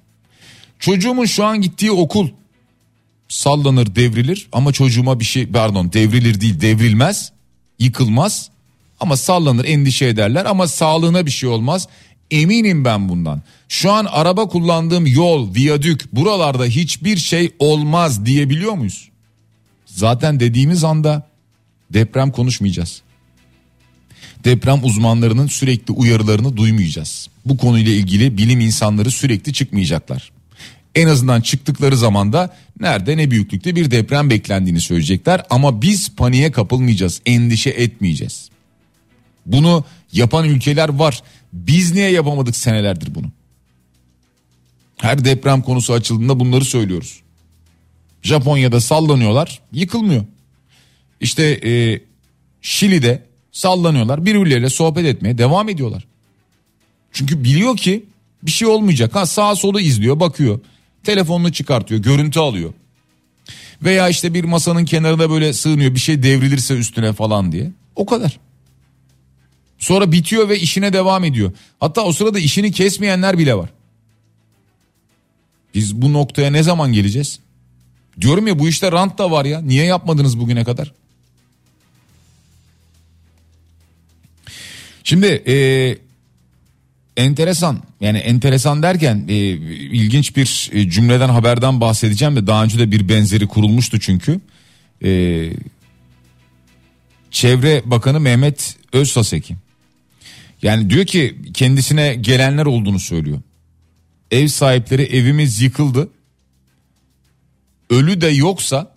Çocuğumun 0.78 1.24
şu 1.24 1.44
an 1.44 1.60
gittiği 1.60 1.90
okul 1.90 2.28
sallanır 3.28 3.94
devrilir 3.94 4.48
ama 4.52 4.72
çocuğuma 4.72 5.20
bir 5.20 5.24
şey 5.24 5.46
pardon 5.46 5.92
devrilir 5.92 6.40
değil 6.40 6.60
devrilmez 6.60 7.32
yıkılmaz 7.78 8.50
ama 9.00 9.16
sallanır 9.16 9.64
endişe 9.64 10.06
ederler 10.06 10.44
ama 10.44 10.68
sağlığına 10.68 11.26
bir 11.26 11.30
şey 11.30 11.48
olmaz 11.48 11.88
eminim 12.30 12.84
ben 12.84 13.08
bundan. 13.08 13.42
Şu 13.68 13.92
an 13.92 14.04
araba 14.04 14.48
kullandığım 14.48 15.06
yol 15.06 15.54
viyadük 15.54 16.12
buralarda 16.12 16.64
hiçbir 16.64 17.16
şey 17.16 17.50
olmaz 17.58 18.26
diyebiliyor 18.26 18.72
muyuz? 18.72 19.08
Zaten 19.86 20.40
dediğimiz 20.40 20.84
anda 20.84 21.28
deprem 21.90 22.32
konuşmayacağız. 22.32 23.02
Deprem 24.44 24.84
uzmanlarının 24.84 25.46
sürekli 25.46 25.92
uyarılarını 25.92 26.56
duymayacağız. 26.56 27.28
Bu 27.44 27.56
konuyla 27.56 27.92
ilgili 27.92 28.38
bilim 28.38 28.60
insanları 28.60 29.10
sürekli 29.10 29.52
çıkmayacaklar. 29.52 30.32
En 30.98 31.08
azından 31.08 31.40
çıktıkları 31.40 31.96
zaman 31.96 32.32
da 32.32 32.56
nerede 32.80 33.16
ne 33.16 33.30
büyüklükte 33.30 33.76
bir 33.76 33.90
deprem 33.90 34.30
beklendiğini 34.30 34.80
söyleyecekler 34.80 35.42
ama 35.50 35.82
biz 35.82 36.16
paniğe 36.16 36.52
kapılmayacağız, 36.52 37.20
endişe 37.26 37.70
etmeyeceğiz. 37.70 38.50
Bunu 39.46 39.84
yapan 40.12 40.44
ülkeler 40.44 40.88
var. 40.88 41.22
Biz 41.52 41.94
niye 41.94 42.10
yapamadık 42.10 42.56
senelerdir 42.56 43.14
bunu? 43.14 43.26
Her 44.96 45.24
deprem 45.24 45.62
konusu 45.62 45.92
açıldığında 45.92 46.40
bunları 46.40 46.64
söylüyoruz. 46.64 47.20
Japonya'da 48.22 48.80
sallanıyorlar, 48.80 49.60
yıkılmıyor. 49.72 50.24
İşte 51.20 51.60
e, 51.64 52.00
Şili'de 52.62 53.22
sallanıyorlar, 53.52 54.26
birbirleriyle 54.26 54.70
sohbet 54.70 55.06
etmeye 55.06 55.38
devam 55.38 55.68
ediyorlar. 55.68 56.06
Çünkü 57.12 57.44
biliyor 57.44 57.76
ki 57.76 58.04
bir 58.42 58.50
şey 58.50 58.68
olmayacak. 58.68 59.14
Ha 59.14 59.26
sağa 59.26 59.56
sola 59.56 59.80
izliyor, 59.80 60.20
bakıyor. 60.20 60.60
Telefonunu 61.04 61.52
çıkartıyor, 61.52 62.02
görüntü 62.02 62.40
alıyor. 62.40 62.72
Veya 63.82 64.08
işte 64.08 64.34
bir 64.34 64.44
masanın 64.44 64.84
kenarında 64.84 65.30
böyle 65.30 65.52
sığınıyor 65.52 65.94
bir 65.94 66.00
şey 66.00 66.22
devrilirse 66.22 66.74
üstüne 66.74 67.12
falan 67.12 67.52
diye. 67.52 67.70
O 67.96 68.06
kadar. 68.06 68.38
Sonra 69.78 70.12
bitiyor 70.12 70.48
ve 70.48 70.60
işine 70.60 70.92
devam 70.92 71.24
ediyor. 71.24 71.52
Hatta 71.80 72.04
o 72.04 72.12
sırada 72.12 72.38
işini 72.38 72.72
kesmeyenler 72.72 73.38
bile 73.38 73.54
var. 73.54 73.70
Biz 75.74 75.94
bu 76.02 76.12
noktaya 76.12 76.50
ne 76.50 76.62
zaman 76.62 76.92
geleceğiz? 76.92 77.38
Diyorum 78.20 78.46
ya 78.46 78.58
bu 78.58 78.68
işte 78.68 78.92
rant 78.92 79.18
da 79.18 79.30
var 79.30 79.44
ya. 79.44 79.60
Niye 79.60 79.84
yapmadınız 79.84 80.38
bugüne 80.38 80.64
kadar? 80.64 80.92
Şimdi 85.04 85.26
e, 85.26 85.54
enteresan 87.18 87.82
yani 88.00 88.18
enteresan 88.18 88.82
derken 88.82 89.24
e, 89.28 89.34
ilginç 89.34 90.36
bir 90.36 90.70
e, 90.72 90.90
cümleden 90.90 91.28
haberden 91.28 91.80
bahsedeceğim 91.80 92.36
de 92.36 92.46
daha 92.46 92.64
önce 92.64 92.78
de 92.78 92.90
bir 92.90 93.08
benzeri 93.08 93.46
kurulmuştu 93.46 94.00
çünkü. 94.00 94.40
E, 95.04 95.50
Çevre 97.30 97.82
Bakanı 97.84 98.20
Mehmet 98.20 98.76
Özsaseki. 98.92 99.56
Yani 100.62 100.90
diyor 100.90 101.06
ki 101.06 101.38
kendisine 101.54 102.14
gelenler 102.14 102.66
olduğunu 102.66 102.98
söylüyor. 103.00 103.40
Ev 104.30 104.46
sahipleri 104.46 105.02
evimiz 105.02 105.60
yıkıldı. 105.60 106.08
Ölü 107.90 108.20
de 108.20 108.28
yoksa 108.28 108.94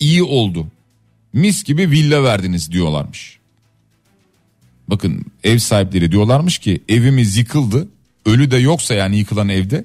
iyi 0.00 0.22
oldu. 0.22 0.66
Mis 1.32 1.64
gibi 1.64 1.90
villa 1.90 2.24
verdiniz 2.24 2.72
diyorlarmış. 2.72 3.39
Bakın 4.90 5.24
ev 5.44 5.58
sahipleri 5.58 6.12
diyorlarmış 6.12 6.58
ki 6.58 6.82
evimiz 6.88 7.36
yıkıldı. 7.36 7.88
Ölü 8.26 8.50
de 8.50 8.56
yoksa 8.56 8.94
yani 8.94 9.18
yıkılan 9.18 9.48
evde 9.48 9.84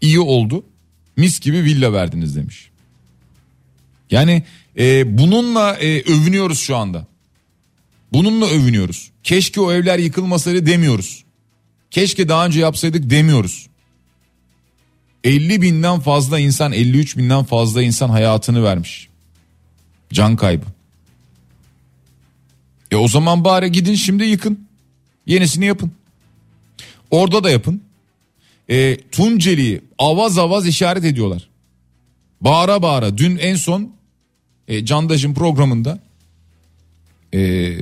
iyi 0.00 0.20
oldu. 0.20 0.64
Mis 1.16 1.40
gibi 1.40 1.64
villa 1.64 1.92
verdiniz 1.92 2.36
demiş. 2.36 2.70
Yani 4.10 4.42
e, 4.78 5.18
bununla 5.18 5.74
e, 5.74 6.02
övünüyoruz 6.02 6.58
şu 6.60 6.76
anda. 6.76 7.06
Bununla 8.12 8.46
övünüyoruz. 8.46 9.10
Keşke 9.22 9.60
o 9.60 9.72
evler 9.72 9.98
yıkılmasaydı 9.98 10.66
demiyoruz. 10.66 11.24
Keşke 11.90 12.28
daha 12.28 12.46
önce 12.46 12.60
yapsaydık 12.60 13.10
demiyoruz. 13.10 13.66
50 15.24 15.62
binden 15.62 16.00
fazla 16.00 16.38
insan 16.38 16.72
53 16.72 17.16
binden 17.16 17.44
fazla 17.44 17.82
insan 17.82 18.08
hayatını 18.08 18.64
vermiş. 18.64 19.08
Can 20.12 20.36
kaybı. 20.36 20.77
E 22.90 22.96
o 22.96 23.08
zaman 23.08 23.44
bari 23.44 23.72
gidin 23.72 23.94
şimdi 23.94 24.24
yıkın. 24.24 24.68
Yenisini 25.26 25.66
yapın. 25.66 25.92
Orada 27.10 27.44
da 27.44 27.50
yapın. 27.50 27.82
E, 28.70 28.96
Tunceli'yi 29.12 29.80
avaz 29.98 30.38
avaz 30.38 30.66
işaret 30.66 31.04
ediyorlar. 31.04 31.48
Bağıra 32.40 32.82
bağıra. 32.82 33.18
Dün 33.18 33.36
en 33.38 33.56
son 33.56 33.92
e, 34.68 34.84
Candaş'ın 34.84 35.34
programında 35.34 35.98
e, 37.34 37.72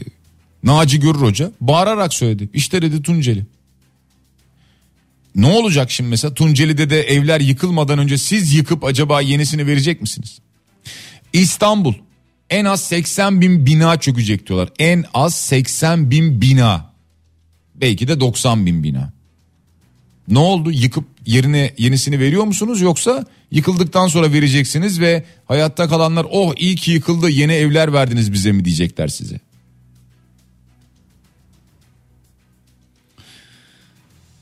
Naci 0.62 1.00
Görür 1.00 1.20
Hoca 1.20 1.52
bağırarak 1.60 2.14
söyledi. 2.14 2.48
İşte 2.54 2.82
dedi 2.82 3.02
Tunceli. 3.02 3.44
Ne 5.34 5.46
olacak 5.46 5.90
şimdi 5.90 6.10
mesela 6.10 6.34
Tunceli'de 6.34 6.90
de 6.90 7.02
evler 7.02 7.40
yıkılmadan 7.40 7.98
önce 7.98 8.18
siz 8.18 8.54
yıkıp 8.54 8.84
acaba 8.84 9.20
yenisini 9.20 9.66
verecek 9.66 10.00
misiniz? 10.00 10.38
İstanbul 11.32 11.94
en 12.50 12.64
az 12.64 12.80
80 12.80 13.40
bin 13.40 13.66
bina 13.66 14.00
çökecek 14.00 14.48
diyorlar. 14.48 14.68
En 14.78 15.04
az 15.14 15.34
80 15.34 16.10
bin 16.10 16.40
bina. 16.40 16.92
Belki 17.74 18.08
de 18.08 18.20
90 18.20 18.66
bin 18.66 18.82
bina. 18.82 19.12
Ne 20.28 20.38
oldu 20.38 20.70
yıkıp 20.70 21.04
yerine 21.26 21.74
yenisini 21.78 22.20
veriyor 22.20 22.44
musunuz 22.44 22.80
yoksa 22.80 23.24
yıkıldıktan 23.50 24.06
sonra 24.06 24.32
vereceksiniz 24.32 25.00
ve 25.00 25.24
hayatta 25.44 25.88
kalanlar 25.88 26.26
oh 26.30 26.54
iyi 26.56 26.76
ki 26.76 26.90
yıkıldı 26.90 27.30
yeni 27.30 27.52
evler 27.52 27.92
verdiniz 27.92 28.32
bize 28.32 28.52
mi 28.52 28.64
diyecekler 28.64 29.08
size. 29.08 29.40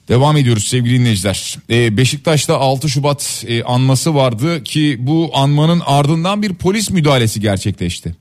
Devam 0.09 0.37
ediyoruz 0.37 0.67
sevgili 0.67 0.99
dinleyiciler. 0.99 1.59
Ee, 1.71 1.97
Beşiktaş'ta 1.97 2.57
6 2.57 2.89
Şubat 2.89 3.45
e, 3.49 3.63
anması 3.63 4.15
vardı 4.15 4.65
ki 4.65 4.97
bu 5.01 5.31
anmanın 5.35 5.83
ardından 5.87 6.43
bir 6.43 6.55
polis 6.55 6.91
müdahalesi 6.91 7.41
gerçekleşti. 7.41 8.17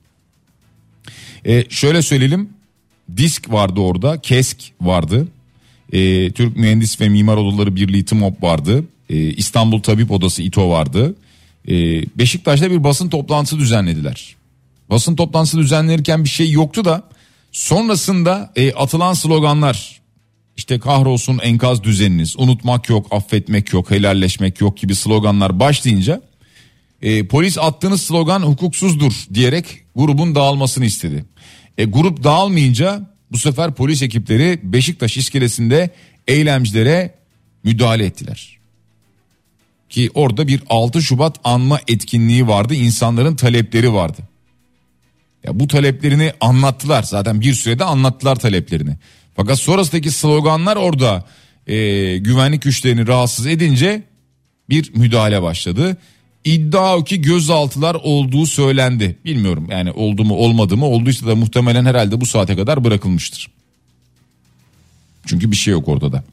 Ee, 1.45 1.65
şöyle 1.69 2.01
söyleyelim 2.01 2.49
disk 3.17 3.51
vardı 3.51 3.79
orada 3.79 4.21
KESK 4.21 4.57
vardı. 4.81 5.27
Ee, 5.93 6.31
Türk 6.31 6.57
Mühendis 6.57 7.01
ve 7.01 7.09
Mimar 7.09 7.37
Odaları 7.37 7.75
Birliği 7.75 8.05
TMOP 8.05 8.43
vardı. 8.43 8.83
Ee, 9.09 9.15
İstanbul 9.17 9.81
Tabip 9.81 10.11
Odası 10.11 10.41
İTO 10.41 10.69
vardı. 10.69 11.15
Ee, 11.67 11.73
Beşiktaş'ta 12.17 12.71
bir 12.71 12.83
basın 12.83 13.09
toplantısı 13.09 13.59
düzenlediler. 13.59 14.35
Basın 14.89 15.15
toplantısı 15.15 15.57
düzenlenirken 15.57 16.23
bir 16.23 16.29
şey 16.29 16.51
yoktu 16.51 16.85
da 16.85 17.03
sonrasında 17.51 18.51
e, 18.55 18.73
atılan 18.73 19.13
sloganlar 19.13 20.02
işte 20.57 20.79
kahrolsun 20.79 21.39
enkaz 21.39 21.83
düzeniniz, 21.83 22.35
unutmak 22.37 22.89
yok, 22.89 23.07
affetmek 23.11 23.73
yok, 23.73 23.91
helalleşmek 23.91 24.61
yok 24.61 24.77
gibi 24.77 24.95
sloganlar 24.95 25.59
başlayınca 25.59 26.21
e, 27.01 27.27
polis 27.27 27.57
attığınız 27.57 28.01
slogan 28.01 28.41
hukuksuzdur 28.41 29.13
diyerek 29.33 29.65
grubun 29.95 30.35
dağılmasını 30.35 30.85
istedi. 30.85 31.25
E, 31.77 31.85
grup 31.85 32.23
dağılmayınca 32.23 33.13
bu 33.31 33.37
sefer 33.37 33.73
polis 33.73 34.01
ekipleri 34.01 34.59
Beşiktaş 34.63 35.17
iskelesinde 35.17 35.89
eylemcilere 36.27 37.15
müdahale 37.63 38.05
ettiler. 38.05 38.57
Ki 39.89 40.09
orada 40.13 40.47
bir 40.47 40.63
6 40.69 41.01
Şubat 41.01 41.39
anma 41.43 41.79
etkinliği 41.87 42.47
vardı, 42.47 42.73
insanların 42.73 43.35
talepleri 43.35 43.93
vardı. 43.93 44.21
Ya 45.43 45.59
bu 45.59 45.67
taleplerini 45.67 46.33
anlattılar 46.41 47.03
zaten 47.03 47.41
bir 47.41 47.53
sürede 47.53 47.83
anlattılar 47.83 48.35
taleplerini. 48.35 48.97
Fakat 49.35 49.59
sonrasındaki 49.59 50.11
sloganlar 50.11 50.75
orada 50.75 51.25
e, 51.67 52.17
güvenlik 52.17 52.61
güçlerini 52.61 53.07
rahatsız 53.07 53.47
edince 53.47 54.03
bir 54.69 54.95
müdahale 54.95 55.41
başladı. 55.41 55.97
İddia 56.43 56.97
o 56.97 57.03
ki 57.03 57.21
gözaltılar 57.21 57.95
olduğu 57.95 58.45
söylendi. 58.45 59.17
Bilmiyorum 59.25 59.67
yani 59.71 59.91
oldu 59.91 60.23
mu 60.23 60.35
olmadı 60.35 60.77
mı 60.77 60.85
olduysa 60.85 61.27
da 61.27 61.35
muhtemelen 61.35 61.85
herhalde 61.85 62.21
bu 62.21 62.25
saate 62.25 62.55
kadar 62.55 62.83
bırakılmıştır. 62.83 63.49
Çünkü 65.25 65.51
bir 65.51 65.55
şey 65.55 65.71
yok 65.71 65.87
orada 65.87 66.11
da. 66.11 66.23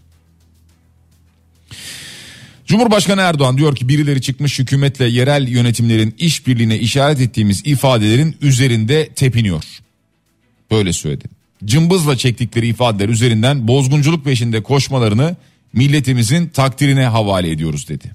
Cumhurbaşkanı 2.66 3.20
Erdoğan 3.20 3.58
diyor 3.58 3.76
ki 3.76 3.88
birileri 3.88 4.22
çıkmış 4.22 4.58
hükümetle 4.58 5.04
yerel 5.04 5.48
yönetimlerin 5.48 6.14
işbirliğine 6.18 6.78
işaret 6.78 7.20
ettiğimiz 7.20 7.62
ifadelerin 7.64 8.36
üzerinde 8.40 9.08
tepiniyor. 9.08 9.64
Böyle 10.70 10.92
söyledi 10.92 11.39
cımbızla 11.64 12.16
çektikleri 12.16 12.68
ifadeler 12.68 13.08
üzerinden 13.08 13.68
bozgunculuk 13.68 14.24
peşinde 14.24 14.62
koşmalarını 14.62 15.36
milletimizin 15.72 16.48
takdirine 16.48 17.04
havale 17.04 17.50
ediyoruz 17.50 17.88
dedi. 17.88 18.10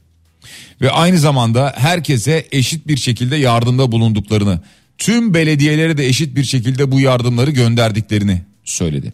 Ve 0.82 0.92
aynı 0.92 1.18
zamanda 1.18 1.74
herkese 1.78 2.48
eşit 2.52 2.88
bir 2.88 2.98
şekilde 2.98 3.36
yardımda 3.36 3.92
bulunduklarını, 3.92 4.60
tüm 4.98 5.34
belediyelere 5.34 5.98
de 5.98 6.08
eşit 6.08 6.36
bir 6.36 6.44
şekilde 6.44 6.92
bu 6.92 7.00
yardımları 7.00 7.52
gönderdiklerini 7.52 8.42
söyledi. 8.64 9.14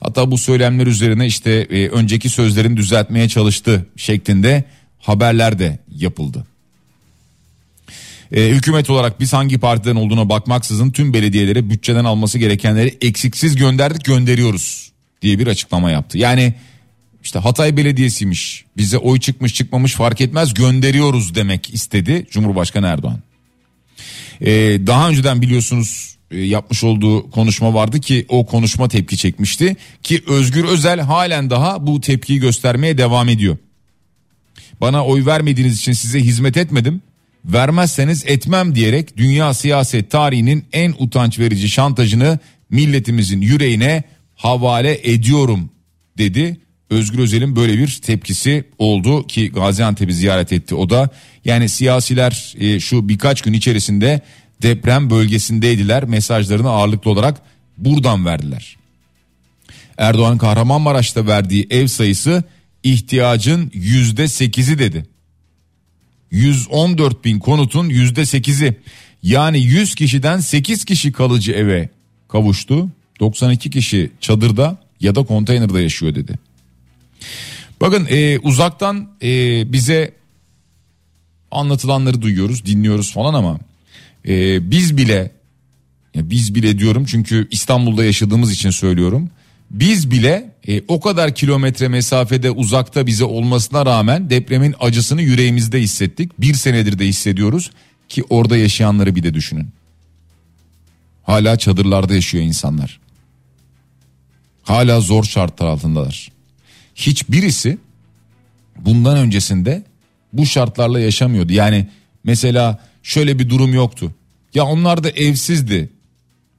Hatta 0.00 0.30
bu 0.30 0.38
söylemler 0.38 0.86
üzerine 0.86 1.26
işte 1.26 1.50
e, 1.50 1.88
önceki 1.88 2.28
sözlerini 2.28 2.76
düzeltmeye 2.76 3.28
çalıştı 3.28 3.86
şeklinde 3.96 4.64
haberler 4.98 5.58
de 5.58 5.78
yapıldı. 5.96 6.46
E, 8.34 8.48
hükümet 8.48 8.90
olarak 8.90 9.20
biz 9.20 9.32
hangi 9.32 9.58
partiden 9.58 9.96
olduğuna 9.96 10.28
bakmaksızın 10.28 10.90
tüm 10.90 11.14
belediyelere 11.14 11.70
bütçeden 11.70 12.04
alması 12.04 12.38
gerekenleri 12.38 12.98
eksiksiz 13.00 13.56
gönderdik 13.56 14.04
gönderiyoruz 14.04 14.92
diye 15.22 15.38
bir 15.38 15.46
açıklama 15.46 15.90
yaptı. 15.90 16.18
Yani 16.18 16.54
işte 17.22 17.38
Hatay 17.38 17.76
Belediyesi'ymiş 17.76 18.64
bize 18.76 18.98
oy 18.98 19.20
çıkmış 19.20 19.54
çıkmamış 19.54 19.94
fark 19.94 20.20
etmez 20.20 20.54
gönderiyoruz 20.54 21.34
demek 21.34 21.74
istedi 21.74 22.26
Cumhurbaşkanı 22.30 22.86
Erdoğan. 22.86 23.18
Ee, 24.40 24.46
daha 24.86 25.08
önceden 25.08 25.42
biliyorsunuz 25.42 26.16
e, 26.30 26.40
yapmış 26.40 26.84
olduğu 26.84 27.30
konuşma 27.30 27.74
vardı 27.74 28.00
ki 28.00 28.26
o 28.28 28.46
konuşma 28.46 28.88
tepki 28.88 29.16
çekmişti 29.16 29.76
ki 30.02 30.22
Özgür 30.26 30.64
Özel 30.64 31.00
halen 31.00 31.50
daha 31.50 31.86
bu 31.86 32.00
tepkiyi 32.00 32.40
göstermeye 32.40 32.98
devam 32.98 33.28
ediyor. 33.28 33.56
Bana 34.80 35.06
oy 35.06 35.26
vermediğiniz 35.26 35.78
için 35.78 35.92
size 35.92 36.20
hizmet 36.20 36.56
etmedim 36.56 37.02
vermezseniz 37.44 38.24
etmem 38.26 38.74
diyerek 38.74 39.16
dünya 39.16 39.54
siyaset 39.54 40.10
tarihinin 40.10 40.64
en 40.72 40.94
utanç 40.98 41.38
verici 41.38 41.68
şantajını 41.68 42.38
milletimizin 42.70 43.40
yüreğine 43.40 44.02
havale 44.34 45.12
ediyorum 45.12 45.70
dedi. 46.18 46.60
Özgür 46.90 47.18
Özel'in 47.18 47.56
böyle 47.56 47.78
bir 47.78 48.00
tepkisi 48.02 48.64
oldu 48.78 49.26
ki 49.26 49.50
Gaziantep'i 49.50 50.14
ziyaret 50.14 50.52
etti 50.52 50.74
o 50.74 50.90
da. 50.90 51.08
Yani 51.44 51.68
siyasiler 51.68 52.54
e, 52.58 52.80
şu 52.80 53.08
birkaç 53.08 53.42
gün 53.42 53.52
içerisinde 53.52 54.20
deprem 54.62 55.10
bölgesindeydiler 55.10 56.04
mesajlarını 56.04 56.70
ağırlıklı 56.70 57.10
olarak 57.10 57.42
buradan 57.78 58.26
verdiler. 58.26 58.76
Erdoğan 59.98 60.38
Kahramanmaraş'ta 60.38 61.26
verdiği 61.26 61.66
ev 61.70 61.86
sayısı 61.86 62.44
ihtiyacın 62.82 63.70
yüzde 63.74 64.28
sekizi 64.28 64.78
dedi. 64.78 65.06
114 66.30 67.24
bin 67.24 67.38
konutun 67.38 67.88
yüzde 67.88 68.20
8'i 68.20 68.76
yani 69.22 69.60
100 69.60 69.94
kişiden 69.94 70.38
8 70.38 70.84
kişi 70.84 71.12
kalıcı 71.12 71.52
eve 71.52 71.88
kavuştu. 72.28 72.88
92 73.20 73.70
kişi 73.70 74.10
çadırda 74.20 74.78
ya 75.00 75.14
da 75.14 75.22
konteynerde 75.22 75.80
yaşıyor 75.80 76.14
dedi. 76.14 76.38
Bakın 77.80 78.06
e, 78.10 78.38
uzaktan 78.38 79.10
e, 79.22 79.28
bize 79.72 80.12
anlatılanları 81.50 82.22
duyuyoruz, 82.22 82.66
dinliyoruz 82.66 83.12
falan 83.12 83.34
ama 83.34 83.58
e, 84.28 84.70
biz 84.70 84.96
bile 84.96 85.30
ya 86.14 86.30
biz 86.30 86.54
bile 86.54 86.78
diyorum 86.78 87.04
çünkü 87.04 87.48
İstanbul'da 87.50 88.04
yaşadığımız 88.04 88.52
için 88.52 88.70
söylüyorum. 88.70 89.30
Biz 89.70 90.10
bile 90.10 90.53
e, 90.68 90.82
o 90.88 91.00
kadar 91.00 91.34
kilometre 91.34 91.88
mesafede 91.88 92.50
uzakta 92.50 93.06
bize 93.06 93.24
olmasına 93.24 93.86
rağmen 93.86 94.30
depremin 94.30 94.74
acısını 94.80 95.22
yüreğimizde 95.22 95.80
hissettik. 95.80 96.40
Bir 96.40 96.54
senedir 96.54 96.98
de 96.98 97.06
hissediyoruz 97.06 97.70
ki 98.08 98.24
orada 98.30 98.56
yaşayanları 98.56 99.14
bir 99.14 99.22
de 99.22 99.34
düşünün. 99.34 99.68
Hala 101.22 101.58
çadırlarda 101.58 102.14
yaşıyor 102.14 102.44
insanlar. 102.44 103.00
Hala 104.62 105.00
zor 105.00 105.24
şartlar 105.24 105.66
altındalar. 105.66 106.32
Hiçbirisi 106.94 107.78
bundan 108.78 109.16
öncesinde 109.16 109.84
bu 110.32 110.46
şartlarla 110.46 111.00
yaşamıyordu. 111.00 111.52
Yani 111.52 111.88
mesela 112.24 112.78
şöyle 113.02 113.38
bir 113.38 113.50
durum 113.50 113.74
yoktu. 113.74 114.14
Ya 114.54 114.64
onlar 114.64 115.04
da 115.04 115.10
evsizdi. 115.10 115.90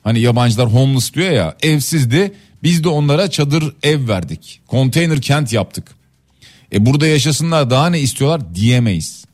Hani 0.05 0.19
yabancılar 0.19 0.73
homeless 0.73 1.13
diyor 1.13 1.31
ya 1.31 1.55
evsizdi 1.61 2.33
biz 2.63 2.83
de 2.83 2.89
onlara 2.89 3.29
çadır 3.29 3.73
ev 3.83 4.07
verdik. 4.07 4.61
Konteyner 4.67 5.21
kent 5.21 5.53
yaptık. 5.53 5.95
E 6.73 6.85
burada 6.85 7.07
yaşasınlar 7.07 7.69
daha 7.69 7.89
ne 7.89 7.99
istiyorlar 7.99 8.55
diyemeyiz. 8.55 9.25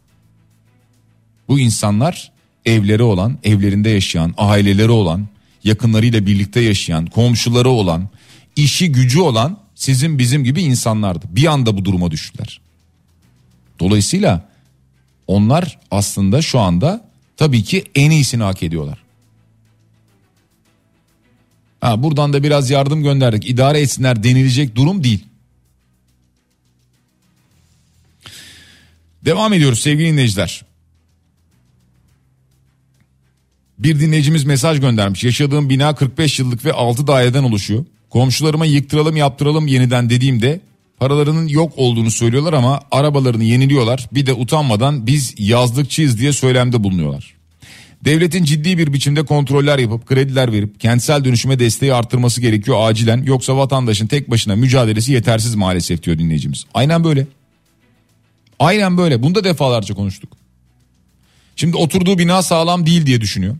Bu 1.48 1.60
insanlar 1.60 2.32
evleri 2.66 3.04
olan, 3.04 3.38
evlerinde 3.44 3.90
yaşayan, 3.90 4.34
aileleri 4.38 4.92
olan, 4.92 5.28
yakınlarıyla 5.64 6.26
birlikte 6.26 6.60
yaşayan, 6.60 7.06
komşuları 7.06 7.70
olan, 7.70 8.10
işi 8.56 8.92
gücü 8.92 9.20
olan 9.20 9.58
sizin 9.76 10.20
bizim 10.20 10.44
gibi 10.44 10.62
insanlardı. 10.62 11.26
Bir 11.30 11.46
anda 11.46 11.78
bu 11.78 11.86
duruma 11.86 12.12
düştüler. 12.12 12.62
Dolayısıyla 13.80 14.50
onlar 15.28 15.80
aslında 15.92 16.42
şu 16.42 16.60
anda 16.60 17.06
tabii 17.38 17.64
ki 17.64 17.84
en 17.96 18.12
iyisini 18.12 18.44
hak 18.44 18.64
ediyorlar. 18.64 19.11
Ha, 21.82 22.04
buradan 22.04 22.34
da 22.34 22.44
biraz 22.44 22.70
yardım 22.70 23.04
gönderdik 23.04 23.50
idare 23.50 23.82
etsinler 23.82 24.24
denilecek 24.24 24.76
durum 24.76 25.04
değil. 25.04 25.26
Devam 29.26 29.54
ediyoruz 29.54 29.80
sevgili 29.80 30.08
dinleyiciler. 30.08 30.66
Bir 33.80 34.00
dinleyicimiz 34.00 34.44
mesaj 34.44 34.80
göndermiş. 34.80 35.24
Yaşadığım 35.24 35.70
bina 35.70 35.96
45 35.96 36.40
yıllık 36.40 36.66
ve 36.66 36.74
6 36.74 37.08
daireden 37.08 37.44
oluşuyor. 37.44 37.86
Komşularıma 38.10 38.66
yıktıralım 38.66 39.18
yaptıralım 39.18 39.68
yeniden 39.68 40.10
dediğimde 40.10 40.62
paralarının 41.00 41.48
yok 41.48 41.74
olduğunu 41.76 42.12
söylüyorlar 42.12 42.54
ama 42.54 42.80
arabalarını 42.92 43.44
yeniliyorlar. 43.44 44.10
Bir 44.12 44.26
de 44.26 44.34
utanmadan 44.34 45.08
biz 45.08 45.34
yazlıkçıyız 45.38 46.20
diye 46.20 46.34
söylemde 46.34 46.84
bulunuyorlar. 46.84 47.41
Devletin 48.06 48.44
ciddi 48.44 48.78
bir 48.78 48.94
biçimde 48.94 49.26
kontroller 49.26 49.80
yapıp 49.80 50.06
krediler 50.06 50.52
verip 50.52 50.80
kentsel 50.80 51.26
dönüşüme 51.26 51.60
desteği 51.60 51.94
arttırması 51.94 52.42
gerekiyor 52.42 52.78
acilen. 52.82 53.24
Yoksa 53.24 53.58
vatandaşın 53.58 54.08
tek 54.08 54.30
başına 54.30 54.56
mücadelesi 54.56 55.14
yetersiz 55.14 55.56
maalesef 55.56 56.04
diyor 56.04 56.18
dinleyicimiz. 56.20 56.66
Aynen 56.74 57.04
böyle. 57.04 57.28
Aynen 58.60 58.98
böyle. 58.98 59.24
Bunu 59.24 59.36
da 59.36 59.44
defalarca 59.44 59.96
konuştuk. 59.96 60.38
Şimdi 61.56 61.78
oturduğu 61.78 62.18
bina 62.18 62.42
sağlam 62.42 62.86
değil 62.86 63.06
diye 63.06 63.22
düşünüyor. 63.22 63.58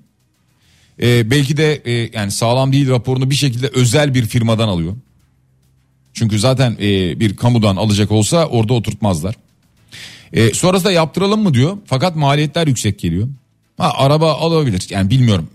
Ee, 1.02 1.32
belki 1.32 1.58
de 1.58 1.82
e, 1.86 2.10
yani 2.14 2.32
sağlam 2.32 2.74
değil 2.74 2.90
raporunu 2.90 3.30
bir 3.30 3.36
şekilde 3.36 3.68
özel 3.68 4.14
bir 4.14 4.26
firmadan 4.26 4.68
alıyor. 4.68 4.96
Çünkü 6.14 6.40
zaten 6.40 6.78
e, 6.82 7.20
bir 7.20 7.36
kamudan 7.36 7.76
alacak 7.76 8.12
olsa 8.12 8.46
orada 8.46 8.74
oturtmazlar. 8.74 9.36
E, 10.34 10.54
sonrasında 10.54 10.92
yaptıralım 10.92 11.44
mı 11.44 11.54
diyor. 11.54 11.78
Fakat 11.86 12.16
maliyetler 12.16 12.68
yüksek 12.68 13.00
geliyor. 13.00 13.28
Ha, 13.78 13.94
araba 13.96 14.34
alabilir. 14.34 14.88
Yani 14.90 15.10
bilmiyorum. 15.10 15.50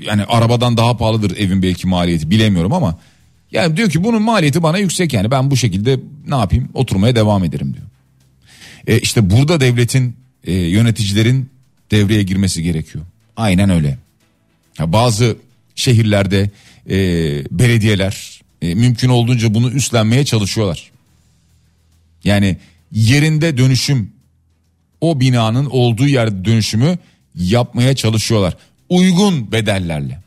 Yani 0.00 0.24
arabadan 0.24 0.76
daha 0.76 0.96
pahalıdır 0.96 1.36
evin 1.36 1.62
belki 1.62 1.86
maliyeti 1.86 2.30
bilemiyorum 2.30 2.72
ama 2.72 2.98
yani 3.52 3.76
diyor 3.76 3.90
ki 3.90 4.04
bunun 4.04 4.22
maliyeti 4.22 4.62
bana 4.62 4.78
yüksek 4.78 5.12
yani 5.12 5.30
ben 5.30 5.50
bu 5.50 5.56
şekilde 5.56 6.00
ne 6.28 6.36
yapayım 6.36 6.68
oturmaya 6.74 7.16
devam 7.16 7.44
ederim 7.44 7.74
diyor. 7.74 7.86
E 8.86 8.98
işte 9.00 9.30
burada 9.30 9.60
devletin 9.60 10.16
e, 10.44 10.52
yöneticilerin 10.52 11.50
devreye 11.90 12.22
girmesi 12.22 12.62
gerekiyor. 12.62 13.04
Aynen 13.36 13.70
öyle. 13.70 13.98
Ya 14.78 14.92
bazı 14.92 15.36
şehirlerde 15.74 16.50
e, 16.90 16.96
belediyeler 17.50 18.40
e, 18.62 18.74
mümkün 18.74 19.08
olduğunca 19.08 19.54
bunu 19.54 19.70
üstlenmeye 19.70 20.24
çalışıyorlar. 20.24 20.90
Yani 22.24 22.56
yerinde 22.92 23.58
dönüşüm 23.58 24.12
o 25.00 25.20
binanın 25.20 25.66
olduğu 25.66 26.08
yerde 26.08 26.44
dönüşümü 26.44 26.98
yapmaya 27.36 27.96
çalışıyorlar. 27.96 28.56
Uygun 28.88 29.52
bedellerle. 29.52 30.20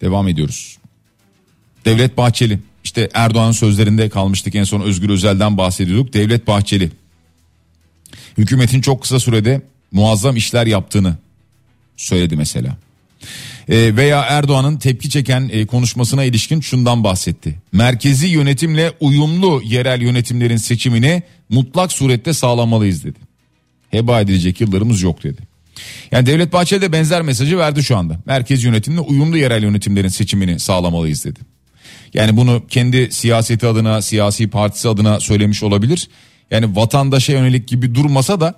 Devam 0.00 0.28
ediyoruz. 0.28 0.78
Devlet 1.84 2.16
Bahçeli 2.16 2.58
işte 2.84 3.08
Erdoğan'ın 3.14 3.52
sözlerinde 3.52 4.08
kalmıştık 4.08 4.54
en 4.54 4.64
son 4.64 4.80
Özgür 4.80 5.10
Özel'den 5.10 5.56
bahsediyorduk. 5.56 6.12
Devlet 6.12 6.46
Bahçeli 6.46 6.90
hükümetin 8.38 8.80
çok 8.80 9.02
kısa 9.02 9.20
sürede 9.20 9.62
muazzam 9.92 10.36
işler 10.36 10.66
yaptığını 10.66 11.16
söyledi 11.96 12.36
mesela. 12.36 12.76
E, 13.68 13.96
veya 13.96 14.20
Erdoğan'ın 14.20 14.76
tepki 14.76 15.10
çeken 15.10 15.50
e, 15.52 15.66
konuşmasına 15.66 16.24
ilişkin 16.24 16.60
şundan 16.60 17.04
bahsetti. 17.04 17.58
Merkezi 17.72 18.26
yönetimle 18.26 18.92
uyumlu 19.00 19.62
yerel 19.64 20.02
yönetimlerin 20.02 20.56
seçimini 20.56 21.22
mutlak 21.48 21.92
surette 21.92 22.32
sağlamalıyız 22.32 23.04
dedi. 23.04 23.18
Heba 23.94 24.20
edilecek 24.20 24.60
yıllarımız 24.60 25.02
yok 25.02 25.24
dedi. 25.24 25.42
Yani 26.12 26.26
Devlet 26.26 26.52
Bahçeli 26.52 26.82
de 26.82 26.92
benzer 26.92 27.22
mesajı 27.22 27.58
verdi 27.58 27.82
şu 27.82 27.96
anda. 27.96 28.18
Merkez 28.26 28.64
yönetimle 28.64 29.00
uyumlu 29.00 29.36
yerel 29.36 29.62
yönetimlerin 29.62 30.08
seçimini 30.08 30.60
sağlamalıyız 30.60 31.24
dedi. 31.24 31.40
Yani 32.14 32.36
bunu 32.36 32.66
kendi 32.68 33.12
siyaseti 33.12 33.66
adına, 33.66 34.02
siyasi 34.02 34.48
partisi 34.48 34.88
adına 34.88 35.20
söylemiş 35.20 35.62
olabilir. 35.62 36.08
Yani 36.50 36.76
vatandaşa 36.76 37.32
yönelik 37.32 37.68
gibi 37.68 37.94
durmasa 37.94 38.40
da 38.40 38.54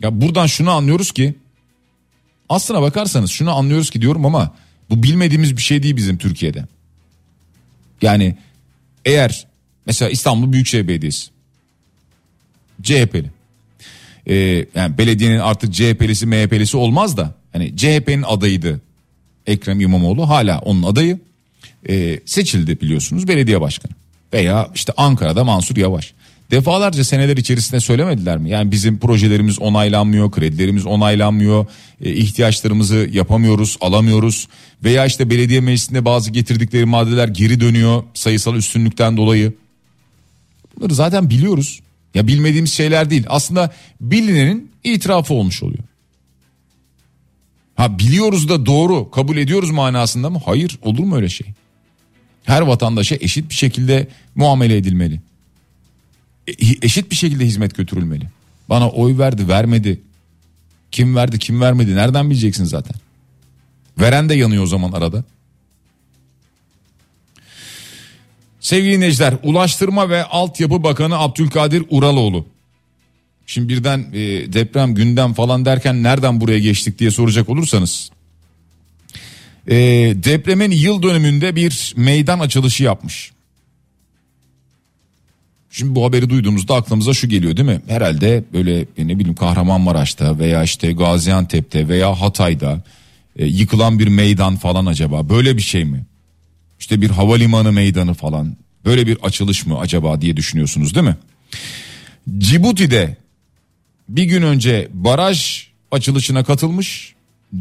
ya 0.00 0.20
buradan 0.20 0.46
şunu 0.46 0.70
anlıyoruz 0.70 1.12
ki 1.12 1.34
aslına 2.48 2.82
bakarsanız 2.82 3.30
şunu 3.30 3.54
anlıyoruz 3.54 3.90
ki 3.90 4.00
diyorum 4.00 4.26
ama 4.26 4.54
bu 4.90 5.02
bilmediğimiz 5.02 5.56
bir 5.56 5.62
şey 5.62 5.82
değil 5.82 5.96
bizim 5.96 6.18
Türkiye'de. 6.18 6.64
Yani 8.02 8.36
eğer 9.04 9.46
mesela 9.86 10.10
İstanbul 10.10 10.52
Büyükşehir 10.52 10.88
Belediyesi 10.88 11.30
CHP'li 12.82 13.37
ee, 14.28 14.34
yani 14.74 14.98
belediyenin 14.98 15.38
artık 15.38 15.74
CHP'lisi 15.74 16.26
MHP'lisi 16.26 16.76
olmaz 16.76 17.16
da 17.16 17.34
hani 17.52 17.76
CHP'nin 17.76 18.22
adayıydı 18.22 18.80
Ekrem 19.46 19.80
İmamoğlu 19.80 20.28
hala 20.28 20.58
onun 20.58 20.82
adayı 20.82 21.18
ee, 21.88 22.20
seçildi 22.24 22.80
biliyorsunuz 22.80 23.28
belediye 23.28 23.60
başkanı 23.60 23.92
veya 24.32 24.68
işte 24.74 24.92
Ankara'da 24.96 25.44
Mansur 25.44 25.76
Yavaş 25.76 26.14
defalarca 26.50 27.04
seneler 27.04 27.36
içerisinde 27.36 27.80
söylemediler 27.80 28.38
mi? 28.38 28.50
Yani 28.50 28.70
bizim 28.70 28.98
projelerimiz 28.98 29.58
onaylanmıyor, 29.58 30.30
kredilerimiz 30.30 30.86
onaylanmıyor, 30.86 31.66
e, 32.00 32.12
ihtiyaçlarımızı 32.12 33.08
yapamıyoruz, 33.12 33.76
alamıyoruz 33.80 34.48
veya 34.84 35.06
işte 35.06 35.30
belediye 35.30 35.60
meclisinde 35.60 36.04
bazı 36.04 36.30
getirdikleri 36.30 36.84
maddeler 36.84 37.28
geri 37.28 37.60
dönüyor 37.60 38.02
sayısal 38.14 38.56
üstünlükten 38.56 39.16
dolayı. 39.16 39.52
Bunları 40.76 40.94
zaten 40.94 41.30
biliyoruz. 41.30 41.80
Ya 42.14 42.26
bilmediğimiz 42.26 42.72
şeyler 42.72 43.10
değil. 43.10 43.24
Aslında 43.28 43.72
bilinenin 44.00 44.70
itirafı 44.84 45.34
olmuş 45.34 45.62
oluyor. 45.62 45.84
Ha 47.74 47.98
biliyoruz 47.98 48.48
da 48.48 48.66
doğru 48.66 49.10
kabul 49.10 49.36
ediyoruz 49.36 49.70
manasında 49.70 50.30
mı? 50.30 50.40
Hayır 50.44 50.78
olur 50.82 51.04
mu 51.04 51.16
öyle 51.16 51.28
şey? 51.28 51.46
Her 52.44 52.60
vatandaşa 52.62 53.16
eşit 53.20 53.50
bir 53.50 53.54
şekilde 53.54 54.08
muamele 54.34 54.76
edilmeli. 54.76 55.20
E, 56.46 56.52
eşit 56.82 57.10
bir 57.10 57.16
şekilde 57.16 57.46
hizmet 57.46 57.74
götürülmeli. 57.76 58.28
Bana 58.68 58.90
oy 58.90 59.18
verdi 59.18 59.48
vermedi. 59.48 60.00
Kim 60.90 61.16
verdi 61.16 61.38
kim 61.38 61.60
vermedi 61.60 61.96
nereden 61.96 62.30
bileceksin 62.30 62.64
zaten. 62.64 62.96
Veren 63.98 64.28
de 64.28 64.34
yanıyor 64.34 64.62
o 64.62 64.66
zaman 64.66 64.92
arada. 64.92 65.24
Sevgili 68.68 68.92
dinleyiciler 68.92 69.34
Ulaştırma 69.42 70.10
ve 70.10 70.24
Altyapı 70.24 70.82
Bakanı 70.82 71.18
Abdülkadir 71.18 71.84
Uraloğlu. 71.90 72.46
Şimdi 73.46 73.68
birden 73.68 73.98
e, 74.12 74.52
deprem 74.52 74.94
gündem 74.94 75.32
falan 75.32 75.64
derken 75.64 76.02
nereden 76.02 76.40
buraya 76.40 76.58
geçtik 76.58 76.98
diye 76.98 77.10
soracak 77.10 77.48
olursanız. 77.48 78.10
E, 79.68 79.76
depremin 80.24 80.70
yıl 80.70 81.02
dönümünde 81.02 81.56
bir 81.56 81.94
meydan 81.96 82.38
açılışı 82.38 82.84
yapmış. 82.84 83.32
Şimdi 85.70 85.94
bu 85.94 86.04
haberi 86.04 86.30
duyduğumuzda 86.30 86.74
aklımıza 86.74 87.14
şu 87.14 87.28
geliyor 87.28 87.56
değil 87.56 87.68
mi? 87.68 87.82
Herhalde 87.88 88.44
böyle 88.52 88.80
e, 88.80 89.08
ne 89.08 89.18
bileyim 89.18 89.36
Kahramanmaraş'ta 89.36 90.38
veya 90.38 90.64
işte 90.64 90.92
Gaziantep'te 90.92 91.88
veya 91.88 92.20
Hatay'da 92.20 92.82
e, 93.36 93.46
yıkılan 93.46 93.98
bir 93.98 94.08
meydan 94.08 94.56
falan 94.56 94.86
acaba 94.86 95.28
böyle 95.28 95.56
bir 95.56 95.62
şey 95.62 95.84
mi? 95.84 96.07
İşte 96.80 97.00
bir 97.00 97.10
havalimanı 97.10 97.72
meydanı 97.72 98.14
falan 98.14 98.56
böyle 98.84 99.06
bir 99.06 99.18
açılış 99.22 99.66
mı 99.66 99.78
acaba 99.78 100.20
diye 100.20 100.36
düşünüyorsunuz 100.36 100.94
değil 100.94 101.06
mi? 101.06 101.16
Cibuti'de 102.38 103.16
bir 104.08 104.24
gün 104.24 104.42
önce 104.42 104.88
baraj 104.92 105.66
açılışına 105.90 106.44
katılmış. 106.44 107.14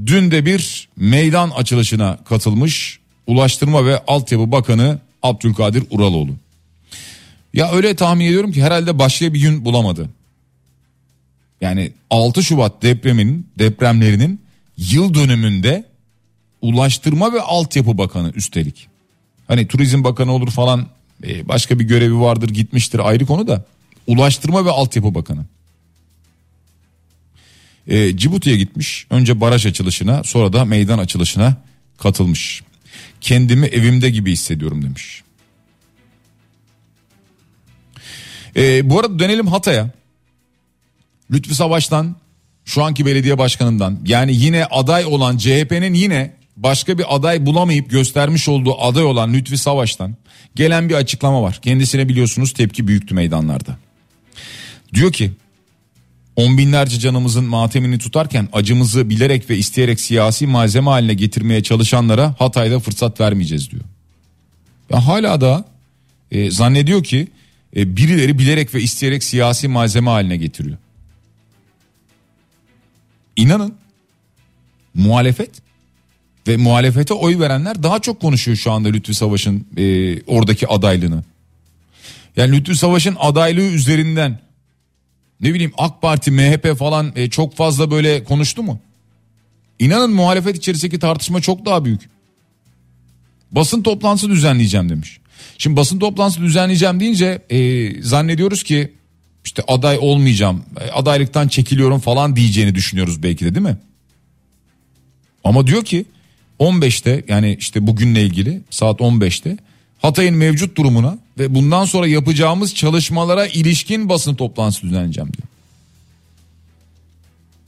Dün 0.05 0.31
de 0.31 0.45
bir 0.45 0.89
meydan 0.95 1.49
açılışına 1.49 2.17
katılmış. 2.25 2.99
Ulaştırma 3.27 3.85
ve 3.85 4.03
Altyapı 4.07 4.51
Bakanı 4.51 4.99
Abdülkadir 5.23 5.83
Uraloğlu. 5.89 6.31
Ya 7.53 7.71
öyle 7.71 7.95
tahmin 7.95 8.25
ediyorum 8.25 8.51
ki 8.51 8.63
herhalde 8.63 8.99
başka 8.99 9.33
bir 9.33 9.39
gün 9.39 9.65
bulamadı. 9.65 10.09
Yani 11.61 11.91
6 12.09 12.43
Şubat 12.43 12.81
depreminin 12.81 13.47
depremlerinin 13.59 14.41
yıl 14.77 15.13
dönümünde 15.13 15.85
Ulaştırma 16.61 17.33
ve 17.33 17.41
Altyapı 17.41 17.97
Bakanı 17.97 18.31
üstelik. 18.35 18.87
Hani 19.47 19.67
Turizm 19.67 20.03
Bakanı 20.03 20.31
olur 20.31 20.51
falan 20.51 20.87
e, 21.23 21.47
başka 21.47 21.79
bir 21.79 21.83
görevi 21.83 22.19
vardır 22.19 22.49
gitmiştir 22.49 22.99
ayrı 22.99 23.25
konu 23.25 23.47
da. 23.47 23.65
Ulaştırma 24.07 24.65
ve 24.65 24.69
Altyapı 24.69 25.15
Bakanı. 25.15 25.45
E, 27.87 28.17
Cibuti'ye 28.17 28.57
gitmiş. 28.57 29.07
Önce 29.09 29.41
baraj 29.41 29.65
açılışına 29.65 30.23
sonra 30.23 30.53
da 30.53 30.65
meydan 30.65 30.99
açılışına 30.99 31.55
katılmış. 31.97 32.63
Kendimi 33.21 33.67
evimde 33.67 34.09
gibi 34.09 34.31
hissediyorum 34.31 34.83
demiş. 34.83 35.23
E, 38.55 38.89
bu 38.89 38.99
arada 38.99 39.19
dönelim 39.19 39.47
Hatay'a. 39.47 39.89
Lütfü 41.31 41.55
Savaş'tan 41.55 42.15
şu 42.65 42.83
anki 42.83 43.05
belediye 43.05 43.37
başkanından 43.37 43.99
yani 44.05 44.35
yine 44.35 44.65
aday 44.65 45.05
olan 45.05 45.37
CHP'nin 45.37 45.93
yine 45.93 46.36
başka 46.57 46.97
bir 46.97 47.15
aday 47.15 47.45
bulamayıp 47.45 47.89
göstermiş 47.89 48.47
olduğu 48.49 48.81
aday 48.81 49.03
olan 49.03 49.33
Lütfi 49.33 49.57
Savaş'tan 49.57 50.15
gelen 50.55 50.89
bir 50.89 50.95
açıklama 50.95 51.41
var. 51.41 51.59
Kendisine 51.61 52.09
biliyorsunuz 52.09 52.53
tepki 52.53 52.87
büyüktü 52.87 53.15
meydanlarda. 53.15 53.77
Diyor 54.93 55.11
ki 55.11 55.31
on 56.35 56.57
binlerce 56.57 56.99
canımızın 56.99 57.45
matemini 57.45 57.99
tutarken 57.99 58.47
acımızı 58.53 59.09
bilerek 59.09 59.49
ve 59.49 59.57
isteyerek 59.57 59.99
siyasi 59.99 60.47
malzeme 60.47 60.89
haline 60.89 61.13
getirmeye 61.13 61.63
çalışanlara 61.63 62.35
Hatay'da 62.39 62.79
fırsat 62.79 63.19
vermeyeceğiz 63.19 63.71
diyor. 63.71 63.83
Ya 64.89 65.07
hala 65.07 65.41
da 65.41 65.65
e, 66.31 66.51
zannediyor 66.51 67.03
ki 67.03 67.27
e, 67.75 67.97
birileri 67.97 68.39
bilerek 68.39 68.73
ve 68.73 68.81
isteyerek 68.81 69.23
siyasi 69.23 69.67
malzeme 69.67 70.09
haline 70.09 70.37
getiriyor. 70.37 70.77
İnanın 73.35 73.75
muhalefet 74.93 75.66
ve 76.47 76.57
muhalefete 76.57 77.13
oy 77.13 77.39
verenler 77.39 77.83
daha 77.83 77.99
çok 77.99 78.21
konuşuyor 78.21 78.57
şu 78.57 78.71
anda 78.71 78.89
Lütfü 78.89 79.13
Savaş'ın 79.13 79.67
e, 79.77 80.21
oradaki 80.21 80.67
adaylığını. 80.67 81.23
Yani 82.35 82.57
Lütfü 82.57 82.75
Savaş'ın 82.75 83.15
adaylığı 83.19 83.61
üzerinden 83.61 84.39
ne 85.41 85.53
bileyim 85.53 85.71
AK 85.77 86.01
Parti, 86.01 86.31
MHP 86.31 86.77
falan 86.77 87.11
e, 87.15 87.29
çok 87.29 87.55
fazla 87.55 87.91
böyle 87.91 88.23
konuştu 88.23 88.63
mu? 88.63 88.79
İnanın 89.79 90.13
muhalefet 90.13 90.57
içerisindeki 90.57 90.99
tartışma 90.99 91.41
çok 91.41 91.65
daha 91.65 91.85
büyük. 91.85 92.09
Basın 93.51 93.83
toplantısı 93.83 94.29
düzenleyeceğim 94.29 94.89
demiş. 94.89 95.19
Şimdi 95.57 95.75
basın 95.75 95.99
toplantısı 95.99 96.41
düzenleyeceğim 96.41 96.99
deyince 96.99 97.41
e, 97.49 98.01
zannediyoruz 98.01 98.63
ki 98.63 98.93
işte 99.45 99.63
aday 99.67 99.97
olmayacağım, 100.01 100.63
e, 100.79 100.91
adaylıktan 100.91 101.47
çekiliyorum 101.47 101.99
falan 101.99 102.35
diyeceğini 102.35 102.75
düşünüyoruz 102.75 103.23
belki 103.23 103.45
de 103.45 103.55
değil 103.55 103.65
mi? 103.65 103.77
Ama 105.43 105.67
diyor 105.67 105.85
ki 105.85 106.05
15'te 106.59 107.23
yani 107.27 107.55
işte 107.59 107.87
bugünle 107.87 108.21
ilgili 108.21 108.61
saat 108.69 108.99
15'te 108.99 109.57
Hatay'ın 110.01 110.35
mevcut 110.35 110.77
durumuna 110.77 111.17
ve 111.39 111.55
bundan 111.55 111.85
sonra 111.85 112.07
yapacağımız 112.07 112.75
çalışmalara 112.75 113.47
ilişkin 113.47 114.09
basın 114.09 114.35
toplantısı 114.35 114.81
düzenleyeceğim 114.81 115.33
diyor. 115.33 115.47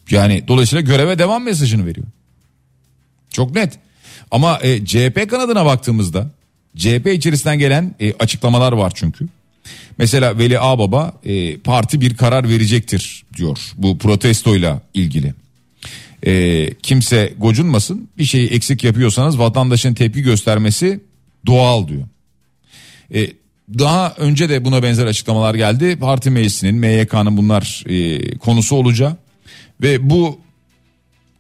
Yani 0.10 0.44
dolayısıyla 0.48 0.82
göreve 0.82 1.20
devam 1.20 1.44
mesajını 1.44 1.86
veriyor. 1.86 2.08
Çok 3.30 3.56
net. 3.56 3.74
Ama 4.32 4.60
e, 4.62 4.86
CHP 4.86 5.30
kanadına 5.30 5.66
baktığımızda 5.66 6.30
CHP 6.78 7.08
içerisinden 7.14 7.60
gelen 7.60 7.96
e, 8.00 8.14
açıklamalar 8.14 8.72
var 8.72 8.92
çünkü. 8.96 9.28
Mesela 9.98 10.38
Veli 10.38 10.60
Ağbaba 10.60 11.14
e, 11.26 11.58
parti 11.58 12.02
bir 12.02 12.18
karar 12.18 12.50
verecektir 12.50 13.26
diyor 13.38 13.58
bu 13.78 13.98
protestoyla 13.98 14.82
ilgili. 14.94 15.34
E, 16.26 16.74
kimse 16.74 17.34
gocunmasın 17.38 18.10
bir 18.18 18.26
şeyi 18.26 18.48
eksik 18.48 18.84
yapıyorsanız 18.84 19.40
vatandaşın 19.40 19.94
tepki 19.94 20.22
göstermesi 20.22 21.00
doğal 21.46 21.88
diyor. 21.88 22.04
E, 23.14 23.28
daha 23.80 24.14
önce 24.18 24.50
de 24.50 24.66
buna 24.66 24.84
benzer 24.84 25.06
açıklamalar 25.06 25.56
geldi. 25.56 25.98
Parti 26.00 26.30
meclisinin 26.30 26.76
MYK'nın 26.76 27.38
bunlar 27.38 27.84
e, 27.88 28.38
konusu 28.38 28.76
olacağı 28.76 29.18
ve 29.82 30.10
bu 30.10 30.40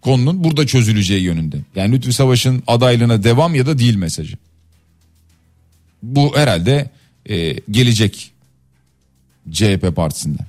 konunun 0.02 0.44
burada 0.44 0.68
çözüleceği 0.68 1.22
yönünde. 1.24 1.58
Yani 1.76 1.96
Lütfü 1.96 2.14
Savaş'ın 2.14 2.64
adaylığına 2.68 3.24
devam 3.24 3.56
ya 3.56 3.66
da 3.66 3.80
değil 3.80 3.96
mesajı. 3.96 4.38
Bu 6.04 6.38
herhalde 6.38 6.90
e, 7.30 7.54
gelecek 7.72 8.32
CHP 9.52 9.96
partisinden. 9.96 10.46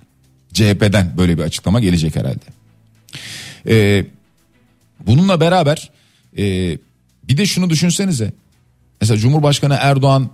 CHP'den 0.53 1.13
böyle 1.17 1.39
bir 1.39 1.43
açıklama 1.43 1.81
gelecek 1.81 2.17
herhalde. 2.17 2.45
E, 3.69 4.05
bununla 5.07 5.41
beraber 5.41 5.91
e, 6.39 6.43
bir 7.29 7.37
de 7.37 7.47
şunu 7.47 7.71
düşünsenize. 7.71 8.33
Mesela 9.01 9.19
Cumhurbaşkanı 9.19 9.77
Erdoğan 9.81 10.31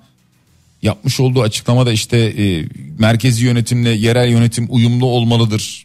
yapmış 0.83 1.21
olduğu 1.21 1.43
açıklamada 1.43 1.93
işte 1.93 2.19
e, 2.19 2.65
merkezi 2.99 3.45
yönetimle 3.45 3.91
yerel 3.91 4.29
yönetim 4.29 4.67
uyumlu 4.71 5.07
olmalıdır. 5.07 5.85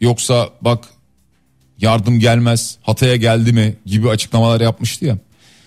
Yoksa 0.00 0.48
bak 0.60 0.84
yardım 1.78 2.20
gelmez 2.20 2.76
Hatay'a 2.82 3.16
geldi 3.16 3.52
mi 3.52 3.76
gibi 3.86 4.08
açıklamalar 4.08 4.60
yapmıştı 4.60 5.04
ya. 5.04 5.18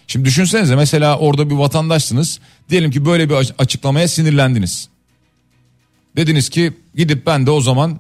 Şimdi 0.08 0.26
düşünsenize 0.26 0.76
mesela 0.76 1.18
orada 1.18 1.50
bir 1.50 1.56
vatandaşsınız. 1.56 2.40
Diyelim 2.70 2.92
ki 2.92 3.06
böyle 3.06 3.30
bir 3.30 3.36
açıklamaya 3.58 4.08
sinirlendiniz. 4.08 4.90
Dediniz 6.16 6.50
ki 6.50 6.74
gidip 6.96 7.26
ben 7.26 7.46
de 7.46 7.52
o 7.52 7.62
zaman 7.62 8.00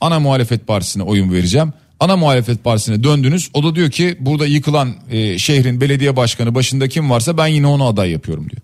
ana 0.00 0.20
muhalefet 0.20 0.66
partisine 0.66 1.02
oyun 1.02 1.32
vereceğim. 1.32 1.72
Ana 2.00 2.16
muhalefet 2.16 2.64
partisine 2.64 3.04
döndünüz. 3.04 3.50
O 3.54 3.64
da 3.64 3.74
diyor 3.74 3.90
ki 3.90 4.16
burada 4.20 4.46
yıkılan 4.46 4.94
e, 5.10 5.38
şehrin 5.38 5.80
belediye 5.80 6.16
başkanı 6.16 6.54
başında 6.54 6.88
kim 6.88 7.10
varsa 7.10 7.36
ben 7.36 7.46
yine 7.46 7.66
onu 7.66 7.86
aday 7.86 8.10
yapıyorum 8.10 8.50
diyor. 8.50 8.62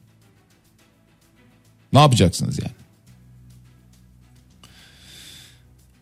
Ne 1.93 1.99
yapacaksınız 1.99 2.59
yani? 2.59 2.76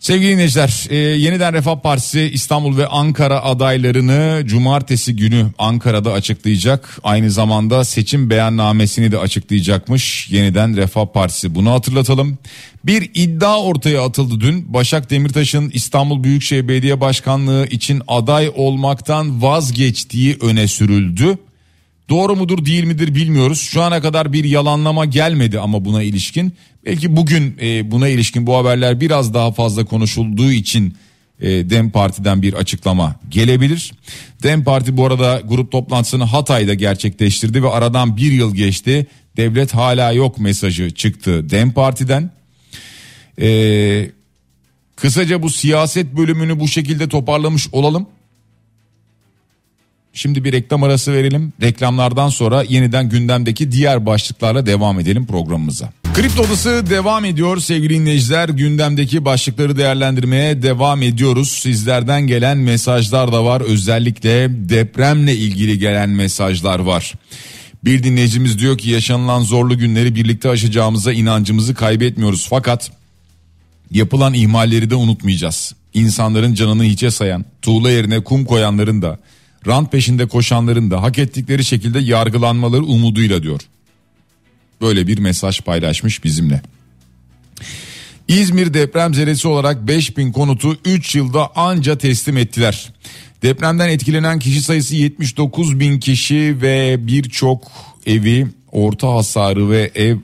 Sevgili 0.04 0.32
dinleyiciler 0.32 0.86
e, 0.90 0.96
yeniden 0.96 1.52
Refah 1.54 1.80
Partisi 1.80 2.20
İstanbul 2.20 2.76
ve 2.76 2.86
Ankara 2.86 3.44
adaylarını 3.44 4.42
cumartesi 4.46 5.16
günü 5.16 5.46
Ankara'da 5.58 6.12
açıklayacak. 6.12 6.98
Aynı 7.04 7.30
zamanda 7.30 7.84
seçim 7.84 8.30
beyannamesini 8.30 9.12
de 9.12 9.18
açıklayacakmış 9.18 10.30
yeniden 10.30 10.76
Refah 10.76 11.06
Partisi 11.06 11.54
bunu 11.54 11.70
hatırlatalım. 11.70 12.38
Bir 12.84 13.10
iddia 13.14 13.62
ortaya 13.62 14.04
atıldı 14.04 14.40
dün 14.40 14.74
Başak 14.74 15.10
Demirtaş'ın 15.10 15.70
İstanbul 15.70 16.24
Büyükşehir 16.24 16.68
Belediye 16.68 17.00
Başkanlığı 17.00 17.66
için 17.66 18.02
aday 18.08 18.50
olmaktan 18.54 19.42
vazgeçtiği 19.42 20.36
öne 20.40 20.68
sürüldü. 20.68 21.38
Doğru 22.08 22.36
mudur 22.36 22.64
değil 22.64 22.84
midir 22.84 23.14
bilmiyoruz. 23.14 23.60
Şu 23.60 23.82
ana 23.82 24.02
kadar 24.02 24.32
bir 24.32 24.44
yalanlama 24.44 25.04
gelmedi 25.04 25.60
ama 25.60 25.84
buna 25.84 26.02
ilişkin. 26.02 26.54
Belki 26.86 27.16
bugün 27.16 27.56
e, 27.62 27.90
buna 27.90 28.08
ilişkin 28.08 28.46
bu 28.46 28.56
haberler 28.56 29.00
biraz 29.00 29.34
daha 29.34 29.52
fazla 29.52 29.84
konuşulduğu 29.84 30.52
için 30.52 30.96
e, 31.40 31.48
Dem 31.48 31.90
Parti'den 31.90 32.42
bir 32.42 32.54
açıklama 32.54 33.14
gelebilir. 33.28 33.92
Dem 34.42 34.64
Parti 34.64 34.96
bu 34.96 35.06
arada 35.06 35.42
grup 35.44 35.72
toplantısını 35.72 36.24
Hatay'da 36.24 36.74
gerçekleştirdi 36.74 37.62
ve 37.62 37.68
aradan 37.68 38.16
bir 38.16 38.32
yıl 38.32 38.54
geçti. 38.54 39.06
Devlet 39.36 39.74
hala 39.74 40.12
yok 40.12 40.38
mesajı 40.38 40.90
çıktı 40.90 41.50
Dem 41.50 41.72
Parti'den. 41.72 42.30
E, 43.40 44.10
kısaca 44.96 45.42
bu 45.42 45.50
siyaset 45.50 46.16
bölümünü 46.16 46.60
bu 46.60 46.68
şekilde 46.68 47.08
toparlamış 47.08 47.68
olalım. 47.72 48.06
Şimdi 50.14 50.44
bir 50.44 50.52
reklam 50.52 50.82
arası 50.82 51.12
verelim. 51.12 51.52
Reklamlardan 51.62 52.28
sonra 52.28 52.62
yeniden 52.62 53.08
gündemdeki 53.08 53.72
diğer 53.72 54.06
başlıklarla 54.06 54.66
devam 54.66 55.00
edelim 55.00 55.26
programımıza. 55.26 55.92
Kripto 56.14 56.42
Odası 56.42 56.84
devam 56.90 57.24
ediyor 57.24 57.60
sevgili 57.60 57.94
dinleyiciler. 57.94 58.48
Gündemdeki 58.48 59.24
başlıkları 59.24 59.76
değerlendirmeye 59.76 60.62
devam 60.62 61.02
ediyoruz. 61.02 61.48
Sizlerden 61.48 62.26
gelen 62.26 62.58
mesajlar 62.58 63.32
da 63.32 63.44
var. 63.44 63.60
Özellikle 63.60 64.48
depremle 64.68 65.36
ilgili 65.36 65.78
gelen 65.78 66.10
mesajlar 66.10 66.78
var. 66.78 67.12
Bir 67.84 68.02
dinleyicimiz 68.02 68.58
diyor 68.58 68.78
ki 68.78 68.90
yaşanılan 68.90 69.42
zorlu 69.42 69.78
günleri 69.78 70.14
birlikte 70.14 70.48
aşacağımıza 70.48 71.12
inancımızı 71.12 71.74
kaybetmiyoruz. 71.74 72.46
Fakat 72.50 72.90
yapılan 73.90 74.34
ihmalleri 74.34 74.90
de 74.90 74.94
unutmayacağız. 74.94 75.74
İnsanların 75.94 76.54
canını 76.54 76.84
hiçe 76.84 77.10
sayan, 77.10 77.44
tuğla 77.62 77.90
yerine 77.90 78.20
kum 78.20 78.44
koyanların 78.44 79.02
da 79.02 79.18
rant 79.66 79.92
peşinde 79.92 80.26
koşanların 80.26 80.90
da 80.90 81.02
hak 81.02 81.18
ettikleri 81.18 81.64
şekilde 81.64 81.98
yargılanmaları 81.98 82.82
umuduyla 82.82 83.42
diyor. 83.42 83.60
Böyle 84.80 85.06
bir 85.06 85.18
mesaj 85.18 85.60
paylaşmış 85.60 86.24
bizimle. 86.24 86.62
İzmir 88.28 88.74
deprem 88.74 89.14
zeresi 89.14 89.48
olarak 89.48 89.88
5000 89.88 90.32
konutu 90.32 90.76
3 90.84 91.14
yılda 91.14 91.56
anca 91.56 91.98
teslim 91.98 92.36
ettiler. 92.36 92.92
Depremden 93.42 93.88
etkilenen 93.88 94.38
kişi 94.38 94.62
sayısı 94.62 94.96
79 94.96 95.80
bin 95.80 96.00
kişi 96.00 96.56
ve 96.62 96.96
birçok 97.06 97.72
evi 98.06 98.46
orta 98.72 99.14
hasarı 99.14 99.70
ve 99.70 99.90
ev 99.94 100.16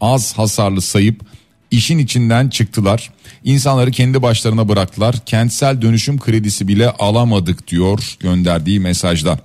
az 0.00 0.38
hasarlı 0.38 0.80
sayıp 0.80 1.29
işin 1.70 1.98
içinden 1.98 2.48
çıktılar. 2.48 3.10
İnsanları 3.44 3.90
kendi 3.90 4.22
başlarına 4.22 4.68
bıraktılar. 4.68 5.24
Kentsel 5.26 5.82
dönüşüm 5.82 6.18
kredisi 6.18 6.68
bile 6.68 6.90
alamadık 6.90 7.68
diyor 7.68 8.16
gönderdiği 8.20 8.80
mesajda. 8.80 9.40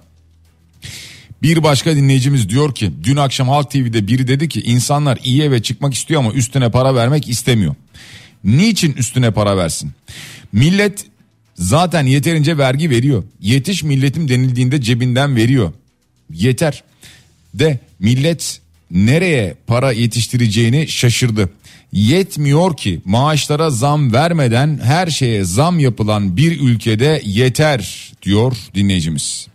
Bir 1.42 1.64
başka 1.64 1.96
dinleyicimiz 1.96 2.50
diyor 2.50 2.76
ki 2.76 2.92
dün 3.04 3.16
akşam 3.16 3.50
Halk 3.50 3.72
TV'de 3.72 4.08
biri 4.08 4.28
dedi 4.28 4.50
ki 4.50 4.62
insanlar 4.62 5.20
iyi 5.24 5.42
eve 5.42 5.62
çıkmak 5.62 5.94
istiyor 5.94 6.22
ama 6.22 6.32
üstüne 6.32 6.72
para 6.72 6.96
vermek 6.96 7.30
istemiyor. 7.30 7.76
Niçin 8.44 8.94
üstüne 8.94 9.32
para 9.32 9.58
versin? 9.58 9.92
Millet 10.52 11.06
zaten 11.56 12.06
yeterince 12.06 12.58
vergi 12.58 12.90
veriyor. 12.90 13.24
Yetiş 13.42 13.84
milletim 13.84 14.30
denildiğinde 14.30 14.82
cebinden 14.82 15.36
veriyor. 15.36 15.74
Yeter. 16.34 16.84
De 17.54 17.80
millet 18.00 18.62
nereye 18.92 19.56
para 19.68 19.92
yetiştireceğini 19.92 20.88
şaşırdı. 20.88 21.50
Yetmiyor 21.96 22.78
ki 22.78 23.02
maaşlara 23.06 23.70
zam 23.70 24.14
vermeden 24.14 24.80
her 24.84 25.08
şeye 25.08 25.44
zam 25.44 25.80
yapılan 25.80 26.38
bir 26.38 26.60
ülkede 26.60 27.22
yeter 27.26 28.12
diyor 28.22 28.58
dinleyicimiz. 28.76 29.48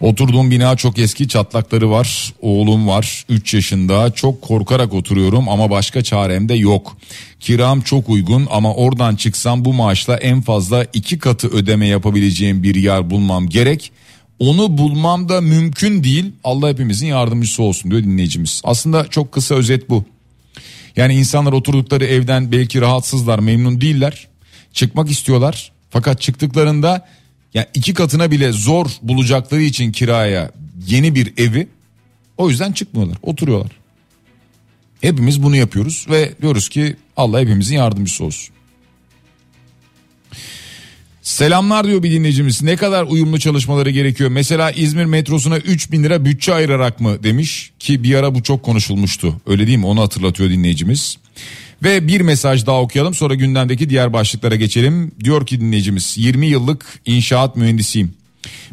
Oturduğum 0.00 0.50
bina 0.50 0.76
çok 0.76 0.98
eski 0.98 1.28
çatlakları 1.28 1.90
var. 1.90 2.32
Oğlum 2.40 2.88
var 2.88 3.24
3 3.28 3.54
yaşında. 3.54 4.10
Çok 4.10 4.42
korkarak 4.42 4.94
oturuyorum 4.94 5.48
ama 5.48 5.70
başka 5.70 6.02
çarem 6.02 6.48
de 6.48 6.54
yok. 6.54 6.96
Kiram 7.40 7.80
çok 7.80 8.08
uygun 8.08 8.48
ama 8.50 8.74
oradan 8.74 9.16
çıksam 9.16 9.64
bu 9.64 9.72
maaşla 9.72 10.16
en 10.16 10.40
fazla 10.40 10.86
iki 10.92 11.18
katı 11.18 11.48
ödeme 11.48 11.86
yapabileceğim 11.86 12.62
bir 12.62 12.74
yer 12.74 13.10
bulmam 13.10 13.48
gerek. 13.48 13.92
Onu 14.38 14.78
bulmam 14.78 15.28
da 15.28 15.40
mümkün 15.40 16.04
değil. 16.04 16.32
Allah 16.44 16.68
hepimizin 16.68 17.06
yardımcısı 17.06 17.62
olsun 17.62 17.90
diyor 17.90 18.02
dinleyicimiz. 18.02 18.60
Aslında 18.64 19.06
çok 19.06 19.32
kısa 19.32 19.54
özet 19.54 19.90
bu. 19.90 20.04
Yani 20.96 21.14
insanlar 21.14 21.52
oturdukları 21.52 22.04
evden 22.04 22.52
belki 22.52 22.80
rahatsızlar, 22.80 23.38
memnun 23.38 23.80
değiller. 23.80 24.28
Çıkmak 24.72 25.10
istiyorlar 25.10 25.72
Fakat 25.90 26.20
çıktıklarında 26.20 27.08
yani 27.54 27.66
iki 27.74 27.94
katına 27.94 28.30
bile 28.30 28.52
zor 28.52 28.86
bulacakları 29.02 29.62
için 29.62 29.92
kiraya 29.92 30.50
yeni 30.86 31.14
bir 31.14 31.34
evi 31.36 31.68
o 32.36 32.48
yüzden 32.50 32.72
çıkmıyorlar 32.72 33.18
oturuyorlar. 33.22 33.70
Hepimiz 35.00 35.42
bunu 35.42 35.56
yapıyoruz 35.56 36.06
ve 36.10 36.34
diyoruz 36.42 36.68
ki 36.68 36.96
Allah 37.16 37.40
hepimizin 37.40 37.76
yardımcısı 37.76 38.24
olsun. 38.24 38.54
Selamlar 41.30 41.86
diyor 41.86 42.02
bir 42.02 42.10
dinleyicimiz. 42.10 42.62
Ne 42.62 42.76
kadar 42.76 43.04
uyumlu 43.04 43.38
çalışmaları 43.38 43.90
gerekiyor? 43.90 44.30
Mesela 44.30 44.70
İzmir 44.70 45.04
metrosuna 45.04 45.58
3 45.58 45.92
bin 45.92 46.04
lira 46.04 46.24
bütçe 46.24 46.54
ayırarak 46.54 47.00
mı 47.00 47.22
demiş 47.22 47.70
ki 47.78 48.02
bir 48.02 48.14
ara 48.14 48.34
bu 48.34 48.42
çok 48.42 48.62
konuşulmuştu. 48.62 49.40
Öyle 49.46 49.66
değil 49.66 49.78
mi? 49.78 49.86
Onu 49.86 50.00
hatırlatıyor 50.00 50.50
dinleyicimiz. 50.50 51.16
Ve 51.82 52.08
bir 52.08 52.20
mesaj 52.20 52.66
daha 52.66 52.80
okuyalım 52.80 53.14
sonra 53.14 53.34
gündemdeki 53.34 53.90
diğer 53.90 54.12
başlıklara 54.12 54.56
geçelim. 54.56 55.12
Diyor 55.24 55.46
ki 55.46 55.60
dinleyicimiz 55.60 56.14
20 56.18 56.46
yıllık 56.46 57.00
inşaat 57.06 57.56
mühendisiyim. 57.56 58.14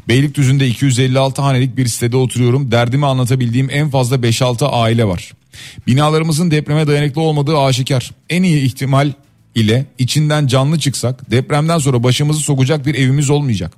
Beylikdüzü'nde 0.08 0.68
256 0.68 1.42
hanelik 1.42 1.78
bir 1.78 1.88
sitede 1.88 2.18
oturuyorum. 2.18 2.72
Derdimi 2.72 3.06
anlatabildiğim 3.06 3.70
en 3.72 3.90
fazla 3.90 4.16
5-6 4.16 4.66
aile 4.66 5.06
var. 5.06 5.32
Binalarımızın 5.88 6.52
depreme 6.52 6.88
dayanıklı 6.88 7.22
olmadığı 7.22 7.58
aşikar. 7.58 8.12
En 8.30 8.44
iyi 8.44 8.62
ihtimal 8.62 9.12
ile 9.58 9.86
içinden 9.98 10.48
canlı 10.48 10.80
çıksak 10.80 11.32
depremden 11.32 11.78
sonra 11.78 12.04
başımızı 12.04 12.40
sokacak 12.40 12.86
bir 12.86 12.96
evimiz 12.96 13.30
olmayacak. 13.30 13.74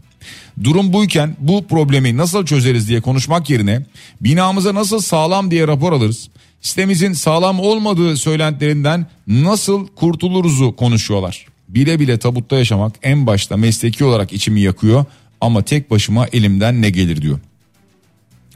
Durum 0.64 0.94
buyken 0.94 1.36
bu 1.40 1.68
problemi 1.68 2.18
nasıl 2.18 2.46
çözeriz 2.46 2.88
diye 2.88 3.02
konuşmak 3.02 3.50
yerine 3.50 3.86
binamıza 4.22 4.76
nasıl 4.76 5.00
sağlam 5.00 5.52
diye 5.52 5.68
rapor 5.68 5.94
alırız. 5.94 6.30
Sitemizin 6.62 7.14
sağlam 7.14 7.60
olmadığı 7.60 8.18
söylentilerinden 8.18 9.06
nasıl 9.28 9.88
kurtuluruzu 9.88 10.76
konuşuyorlar. 10.76 11.46
Bile 11.70 12.00
bile 12.00 12.20
tabutta 12.20 12.56
yaşamak 12.56 12.96
en 13.04 13.28
başta 13.28 13.58
mesleki 13.58 14.06
olarak 14.06 14.34
içimi 14.34 14.62
yakıyor 14.62 15.06
ama 15.42 15.62
tek 15.62 15.92
başıma 15.92 16.28
elimden 16.34 16.82
ne 16.82 16.90
gelir 16.90 17.22
diyor. 17.22 17.40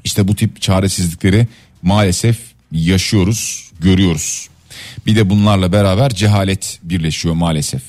İşte 0.03 0.27
bu 0.27 0.36
tip 0.36 0.62
çaresizlikleri 0.62 1.47
maalesef 1.81 2.38
yaşıyoruz, 2.71 3.71
görüyoruz. 3.79 4.49
Bir 5.06 5.15
de 5.15 5.30
bunlarla 5.30 5.72
beraber 5.72 6.10
cehalet 6.10 6.80
birleşiyor 6.84 7.36
maalesef. 7.36 7.82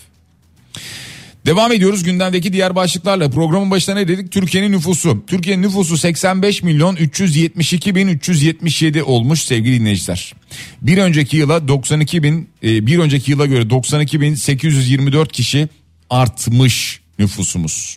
Devam 1.47 1.73
ediyoruz 1.73 2.05
gündemdeki 2.05 2.53
diğer 2.53 2.75
başlıklarla. 2.75 3.31
Programın 3.31 3.71
başına 3.71 3.95
ne 3.95 4.09
dedik? 4.09 4.33
Türkiye'nin 4.33 4.73
nüfusu. 4.73 5.25
Türkiye'nin 5.27 5.63
nüfusu 5.63 5.97
85 5.99 6.63
milyon 6.63 6.97
372 6.97 7.95
bin 7.95 8.09
377 8.09 9.03
olmuş 9.03 9.43
sevgili 9.43 9.81
dinleyiciler. 9.81 10.35
Bir 10.83 10.99
önceki 10.99 11.37
yıla 11.37 11.69
92 11.69 12.23
bin, 12.23 12.49
e, 12.63 12.87
bir 12.87 12.99
önceki 12.99 13.31
yıla 13.31 13.47
göre 13.47 13.71
92 13.71 14.21
bin 14.21 14.35
824 14.35 15.33
kişi 15.33 15.69
artmış 16.11 17.01
nüfusumuz. 17.19 17.97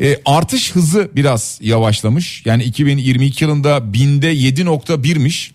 E, 0.00 0.16
artış 0.24 0.72
hızı 0.72 1.10
biraz 1.16 1.58
yavaşlamış. 1.62 2.42
Yani 2.44 2.64
2022 2.64 3.44
yılında 3.44 3.92
binde 3.92 4.34
7.1'miş. 4.34 5.50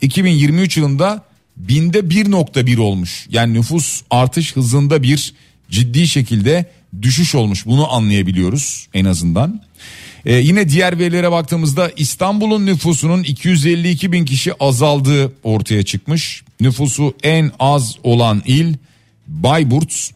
2023 0.00 0.76
yılında 0.76 1.29
binde 1.68 1.98
1.1 1.98 2.80
olmuş. 2.80 3.26
Yani 3.30 3.54
nüfus 3.54 4.02
artış 4.10 4.56
hızında 4.56 5.02
bir 5.02 5.34
ciddi 5.70 6.08
şekilde 6.08 6.66
düşüş 7.02 7.34
olmuş. 7.34 7.66
Bunu 7.66 7.92
anlayabiliyoruz 7.92 8.88
en 8.94 9.04
azından. 9.04 9.62
Ee, 10.26 10.34
yine 10.34 10.68
diğer 10.68 10.98
verilere 10.98 11.30
baktığımızda 11.30 11.90
İstanbul'un 11.96 12.66
nüfusunun 12.66 13.22
252 13.22 14.12
bin 14.12 14.24
kişi 14.24 14.54
azaldığı 14.60 15.32
ortaya 15.42 15.82
çıkmış. 15.82 16.42
Nüfusu 16.60 17.14
en 17.22 17.52
az 17.58 17.96
olan 18.02 18.42
il 18.46 18.74
Bayburt. 19.26 20.10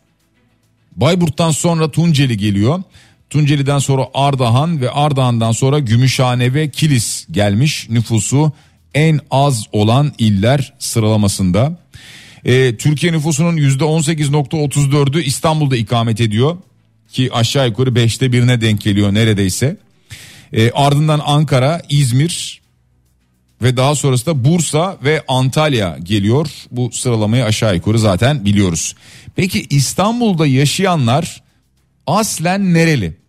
Bayburt'tan 0.96 1.50
sonra 1.50 1.90
Tunceli 1.90 2.36
geliyor. 2.36 2.82
Tunceli'den 3.30 3.78
sonra 3.78 4.06
Ardahan 4.14 4.80
ve 4.80 4.90
Ardahan'dan 4.90 5.52
sonra 5.52 5.78
Gümüşhane 5.78 6.54
ve 6.54 6.70
Kilis 6.70 7.26
gelmiş 7.30 7.86
nüfusu 7.90 8.52
en 8.94 9.20
az 9.30 9.66
olan 9.72 10.12
iller 10.18 10.72
sıralamasında. 10.78 11.78
Ee, 12.44 12.76
Türkiye 12.76 13.12
nüfusunun 13.12 13.56
%18.34'ü 13.56 15.22
İstanbul'da 15.22 15.76
ikamet 15.76 16.20
ediyor 16.20 16.56
ki 17.08 17.30
aşağı 17.32 17.68
yukarı 17.68 17.90
5'te 17.90 18.32
birine 18.32 18.60
denk 18.60 18.80
geliyor 18.80 19.14
neredeyse. 19.14 19.76
Ee, 20.52 20.70
ardından 20.70 21.20
Ankara, 21.24 21.82
İzmir 21.88 22.60
ve 23.62 23.76
daha 23.76 23.94
sonrasında 23.94 24.44
Bursa 24.44 24.98
ve 25.04 25.22
Antalya 25.28 25.98
geliyor. 26.02 26.50
Bu 26.70 26.90
sıralamayı 26.92 27.44
aşağı 27.44 27.74
yukarı 27.74 27.98
zaten 27.98 28.44
biliyoruz. 28.44 28.94
Peki 29.36 29.66
İstanbul'da 29.70 30.46
yaşayanlar 30.46 31.42
aslen 32.06 32.74
nereli? 32.74 33.23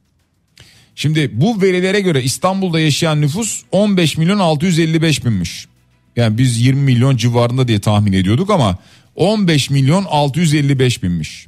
Şimdi 0.96 1.30
bu 1.34 1.62
verilere 1.62 2.02
göre 2.02 2.24
İstanbul'da 2.24 2.80
yaşayan 2.80 3.22
nüfus 3.22 3.62
15 3.72 4.18
milyon 4.18 4.40
655 4.40 5.26
binmiş. 5.26 5.68
Yani 6.16 6.38
biz 6.38 6.62
20 6.62 6.82
milyon 6.82 7.18
civarında 7.18 7.68
diye 7.68 7.80
tahmin 7.80 8.14
ediyorduk 8.14 8.50
ama 8.50 8.78
15 9.16 9.70
milyon 9.70 10.06
655 10.06 11.04
binmiş. 11.04 11.48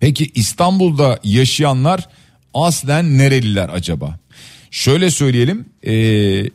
Peki 0.00 0.30
İstanbul'da 0.34 1.20
yaşayanlar 1.24 2.08
aslen 2.54 3.18
nereliler 3.18 3.68
acaba? 3.68 4.18
Şöyle 4.70 5.10
söyleyelim 5.10 5.64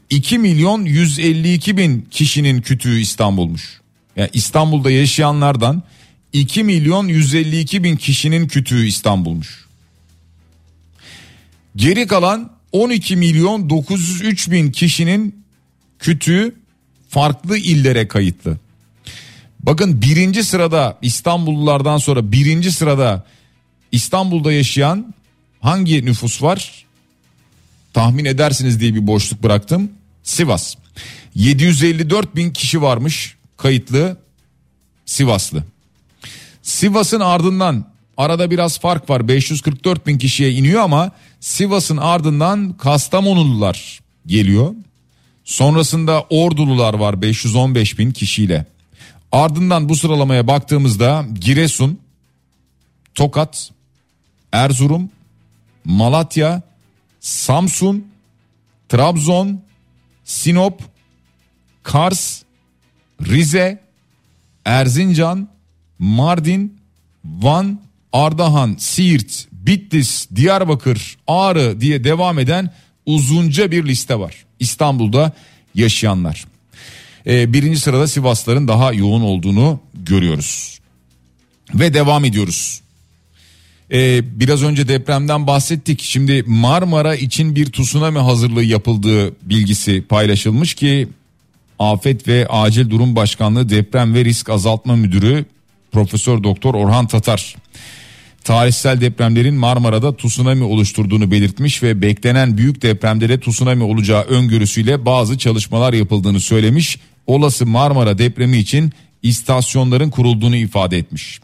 2 0.10 0.38
milyon 0.38 0.86
152 0.86 1.78
bin 1.78 2.08
kişinin 2.12 2.62
kütüğü 2.62 3.00
İstanbul'muş. 3.00 3.80
Yani 4.16 4.30
İstanbul'da 4.34 4.92
yaşayanlardan 4.92 5.84
2 6.34 6.64
milyon 6.64 7.08
152 7.08 7.84
bin 7.84 7.96
kişinin 7.96 8.48
kütüğü 8.48 8.86
İstanbul'muş. 8.88 9.69
Geri 11.80 12.08
kalan 12.08 12.52
12 12.72 13.16
milyon 13.16 13.70
903 13.70 14.52
bin 14.52 14.72
kişinin 14.72 15.46
kütüğü 16.00 16.56
farklı 17.10 17.58
illere 17.58 18.08
kayıtlı. 18.08 18.58
Bakın 19.60 20.02
birinci 20.02 20.44
sırada 20.44 20.98
İstanbullulardan 21.02 21.98
sonra 21.98 22.32
birinci 22.32 22.72
sırada 22.72 23.26
İstanbul'da 23.92 24.52
yaşayan 24.52 25.14
hangi 25.62 26.06
nüfus 26.06 26.44
var? 26.44 26.86
Tahmin 27.94 28.26
edersiniz 28.26 28.80
diye 28.80 28.96
bir 28.96 29.08
boşluk 29.08 29.44
bıraktım. 29.44 29.92
Sivas. 30.24 30.76
754 31.36 32.36
bin 32.36 32.54
kişi 32.54 32.82
varmış 32.82 33.36
kayıtlı 33.58 34.18
Sivaslı. 35.06 35.64
Sivas'ın 36.62 37.20
ardından 37.20 37.86
arada 38.20 38.52
biraz 38.52 38.80
fark 38.80 39.10
var 39.10 39.28
544 39.28 40.08
bin 40.08 40.18
kişiye 40.18 40.52
iniyor 40.52 40.82
ama 40.82 41.12
Sivas'ın 41.40 41.98
ardından 41.98 42.74
Kastamonulular 42.74 44.00
geliyor. 44.26 44.76
Sonrasında 45.44 46.22
Ordulular 46.30 46.94
var 46.94 47.22
515 47.22 48.00
bin 48.00 48.12
kişiyle. 48.12 48.66
Ardından 49.32 49.90
bu 49.90 49.96
sıralamaya 49.96 50.48
baktığımızda 50.48 51.26
Giresun, 51.42 52.00
Tokat, 53.16 53.72
Erzurum, 54.52 55.10
Malatya, 55.86 56.62
Samsun, 57.20 58.08
Trabzon, 58.90 59.62
Sinop, 60.24 60.82
Kars, 61.84 62.42
Rize, 63.22 63.84
Erzincan, 64.66 65.48
Mardin, 66.00 66.80
Van, 67.26 67.80
Ardahan, 68.14 68.76
Siirt, 68.80 69.48
Bitlis, 69.52 70.28
Diyarbakır, 70.36 71.18
Ağrı 71.28 71.82
diye 71.82 72.04
devam 72.04 72.40
eden 72.40 72.74
uzunca 73.06 73.72
bir 73.72 73.86
liste 73.86 74.20
var. 74.20 74.36
İstanbul'da 74.60 75.32
yaşayanlar. 75.76 76.46
Ee, 77.28 77.54
birinci 77.54 77.80
sırada 77.80 78.08
Sivasların 78.08 78.68
daha 78.68 78.94
yoğun 78.94 79.22
olduğunu 79.22 79.80
görüyoruz. 79.94 80.80
Ve 81.74 81.94
devam 81.94 82.26
ediyoruz. 82.26 82.82
Ee, 83.92 84.22
biraz 84.40 84.64
önce 84.64 84.88
depremden 84.88 85.48
bahsettik. 85.48 86.02
Şimdi 86.02 86.44
Marmara 86.48 87.16
için 87.16 87.56
bir 87.56 87.72
tsunami 87.72 88.20
hazırlığı 88.20 88.64
yapıldığı 88.64 89.36
bilgisi 89.42 90.02
paylaşılmış 90.10 90.74
ki 90.74 91.08
Afet 91.80 92.28
ve 92.28 92.48
Acil 92.48 92.90
Durum 92.90 93.16
Başkanlığı 93.16 93.70
Deprem 93.70 94.14
ve 94.14 94.26
Risk 94.26 94.50
Azaltma 94.50 94.96
Müdürü 94.96 95.46
Profesör 95.92 96.44
Doktor 96.44 96.74
Orhan 96.74 97.08
Tatar 97.08 97.56
tarihsel 98.44 99.02
depremlerin 99.02 99.56
Marmara'da 99.56 100.18
tsunami 100.18 100.64
oluşturduğunu 100.64 101.32
belirtmiş 101.32 101.84
ve 101.84 102.02
beklenen 102.02 102.58
büyük 102.58 102.82
depremde 102.82 103.30
de 103.30 103.40
tsunami 103.40 103.84
olacağı 103.84 104.22
öngörüsüyle 104.22 105.06
bazı 105.06 105.38
çalışmalar 105.38 105.94
yapıldığını 105.94 106.40
söylemiş. 106.40 107.00
Olası 107.28 107.66
Marmara 107.66 108.18
depremi 108.18 108.58
için 108.58 108.92
istasyonların 109.24 110.10
kurulduğunu 110.10 110.56
ifade 110.56 110.98
etmiş. 110.98 111.40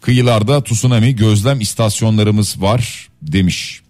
Kıyılarda 0.00 0.64
tsunami 0.64 1.16
gözlem 1.16 1.60
istasyonlarımız 1.60 2.62
var 2.62 3.08
demiş. 3.22 3.80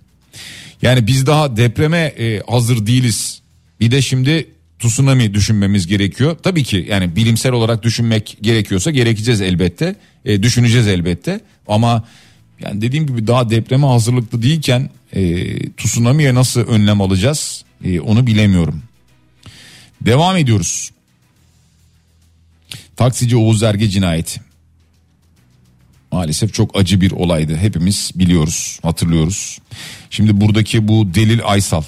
Yani 0.83 1.07
biz 1.07 1.27
daha 1.27 1.57
depreme 1.57 1.99
e, 1.99 2.43
hazır 2.49 2.87
değiliz. 2.87 3.41
Bir 3.81 3.91
de 3.91 4.03
şimdi 4.03 4.49
tsunami 4.79 5.35
düşünmemiz 5.35 5.87
gerekiyor. 5.87 6.37
Tabii 6.43 6.65
ki 6.65 6.87
yani 6.89 7.17
bilimsel 7.17 7.53
olarak 7.53 7.83
düşünmek 7.83 8.39
gerekiyorsa 8.41 8.91
gerekeceğiz 8.91 9.41
elbette. 9.41 9.97
E, 10.25 10.43
düşüneceğiz 10.43 10.87
elbette. 10.87 11.41
Ama 11.69 12.05
Yani 12.61 12.83
dediğim 12.83 13.07
gibi 13.07 13.27
daha 13.27 13.51
depreme 13.51 13.87
hazırlıklı 13.87 14.43
değilken 14.43 14.91
e, 15.13 15.45
tsunami'ye 15.71 16.35
nasıl 16.35 16.61
önlem 16.61 17.01
alacağız 17.01 17.65
e, 17.85 18.01
onu 18.01 18.27
bilemiyorum. 18.27 18.83
Devam 20.01 20.37
ediyoruz. 20.37 20.91
Taksici 22.97 23.37
Oğuz 23.37 23.63
Erge 23.63 23.89
cinayeti. 23.89 24.41
Maalesef 26.13 26.55
çok 26.55 26.79
acı 26.79 27.01
bir 27.01 27.11
olaydı. 27.11 27.57
Hepimiz 27.57 28.11
biliyoruz, 28.15 28.79
hatırlıyoruz. 28.83 29.59
Şimdi 30.11 30.41
buradaki 30.41 30.89
bu 30.89 31.15
Delil 31.15 31.41
Aysal, 31.45 31.83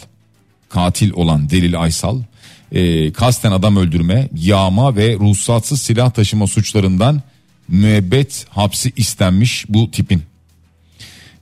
katil 0.69 1.13
olan 1.13 1.51
Delil 1.51 1.81
Aysal, 1.81 2.23
e, 2.73 3.13
kasten 3.13 3.53
adam 3.53 3.77
öldürme, 3.77 4.29
yağma 4.35 4.97
ve 4.97 5.15
ruhsatsız 5.15 5.81
silah 5.81 6.11
taşıma 6.11 6.47
suçlarından 6.47 7.23
müebbet 7.69 8.47
hapsi 8.49 8.93
istenmiş 8.97 9.65
bu 9.69 9.91
tipin. 9.91 10.23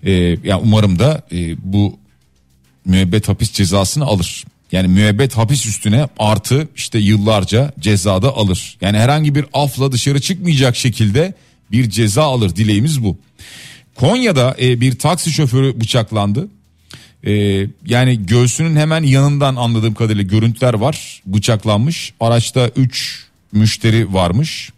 E, 0.02 0.12
ya 0.44 0.60
umarım 0.60 0.98
da 0.98 1.22
e, 1.32 1.56
bu 1.72 1.98
müebbet 2.84 3.28
hapis 3.28 3.52
cezasını 3.52 4.04
alır. 4.04 4.44
Yani 4.72 4.88
müebbet 4.88 5.36
hapis 5.36 5.66
üstüne 5.66 6.08
artı 6.18 6.68
işte 6.76 6.98
yıllarca 6.98 7.72
cezada 7.80 8.36
alır. 8.36 8.78
Yani 8.80 8.98
herhangi 8.98 9.34
bir 9.34 9.44
afla 9.52 9.92
dışarı 9.92 10.20
çıkmayacak 10.20 10.76
şekilde 10.76 11.34
bir 11.70 11.90
ceza 11.90 12.22
alır 12.22 12.56
dileğimiz 12.56 13.04
bu. 13.04 13.18
Konya'da 13.94 14.56
e, 14.60 14.80
bir 14.80 14.98
taksi 14.98 15.32
şoförü 15.32 15.80
bıçaklandı. 15.80 16.48
E, 17.26 17.32
yani 17.86 18.26
göğsünün 18.26 18.76
hemen 18.76 19.02
yanından 19.02 19.56
anladığım 19.56 19.94
kadarıyla 19.94 20.22
görüntüler 20.24 20.74
var. 20.74 21.22
Bıçaklanmış. 21.26 22.14
Araçta 22.20 22.70
3 22.76 23.26
müşteri 23.52 24.14
varmış. 24.14 24.70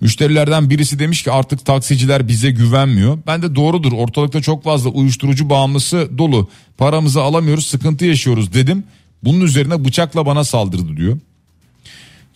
Müşterilerden 0.00 0.70
birisi 0.70 0.98
demiş 0.98 1.22
ki 1.22 1.32
artık 1.32 1.66
taksiciler 1.66 2.28
bize 2.28 2.50
güvenmiyor. 2.50 3.18
Ben 3.26 3.42
de 3.42 3.54
doğrudur 3.54 3.92
ortalıkta 3.92 4.42
çok 4.42 4.64
fazla 4.64 4.90
uyuşturucu 4.90 5.50
bağımlısı 5.50 6.08
dolu. 6.18 6.50
Paramızı 6.78 7.22
alamıyoruz 7.22 7.66
sıkıntı 7.66 8.04
yaşıyoruz 8.04 8.54
dedim. 8.54 8.84
Bunun 9.22 9.40
üzerine 9.40 9.84
bıçakla 9.84 10.26
bana 10.26 10.44
saldırdı 10.44 10.96
diyor. 10.96 11.18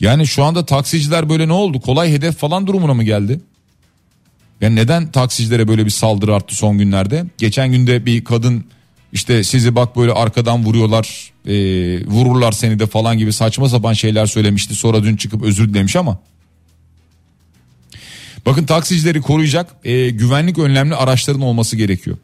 Yani 0.00 0.26
şu 0.26 0.44
anda 0.44 0.66
taksiciler 0.66 1.28
böyle 1.28 1.48
ne 1.48 1.52
oldu? 1.52 1.80
Kolay 1.80 2.12
hedef 2.12 2.36
falan 2.36 2.66
durumuna 2.66 2.94
mı 2.94 3.04
geldi? 3.04 3.40
Yani 4.60 4.76
neden 4.76 5.12
taksicilere 5.12 5.68
böyle 5.68 5.84
bir 5.84 5.90
saldırı 5.90 6.34
arttı 6.34 6.56
son 6.56 6.78
günlerde? 6.78 7.24
Geçen 7.38 7.72
günde 7.72 8.06
bir 8.06 8.24
kadın 8.24 8.64
işte 9.12 9.44
sizi 9.44 9.76
bak 9.76 9.96
böyle 9.96 10.12
arkadan 10.12 10.64
vuruyorlar, 10.64 11.32
e, 11.46 11.52
vururlar 12.06 12.52
seni 12.52 12.78
de 12.78 12.86
falan 12.86 13.18
gibi 13.18 13.32
saçma 13.32 13.68
sapan 13.68 13.92
şeyler 13.92 14.26
söylemişti. 14.26 14.74
Sonra 14.74 15.02
dün 15.04 15.16
çıkıp 15.16 15.42
özür 15.42 15.68
dilemiş 15.68 15.96
ama. 15.96 16.18
Bakın 18.46 18.66
taksicileri 18.66 19.20
koruyacak 19.20 19.76
e, 19.84 20.10
güvenlik 20.10 20.58
önlemli 20.58 20.94
araçların 20.94 21.42
olması 21.42 21.76
gerekiyor. 21.76 22.16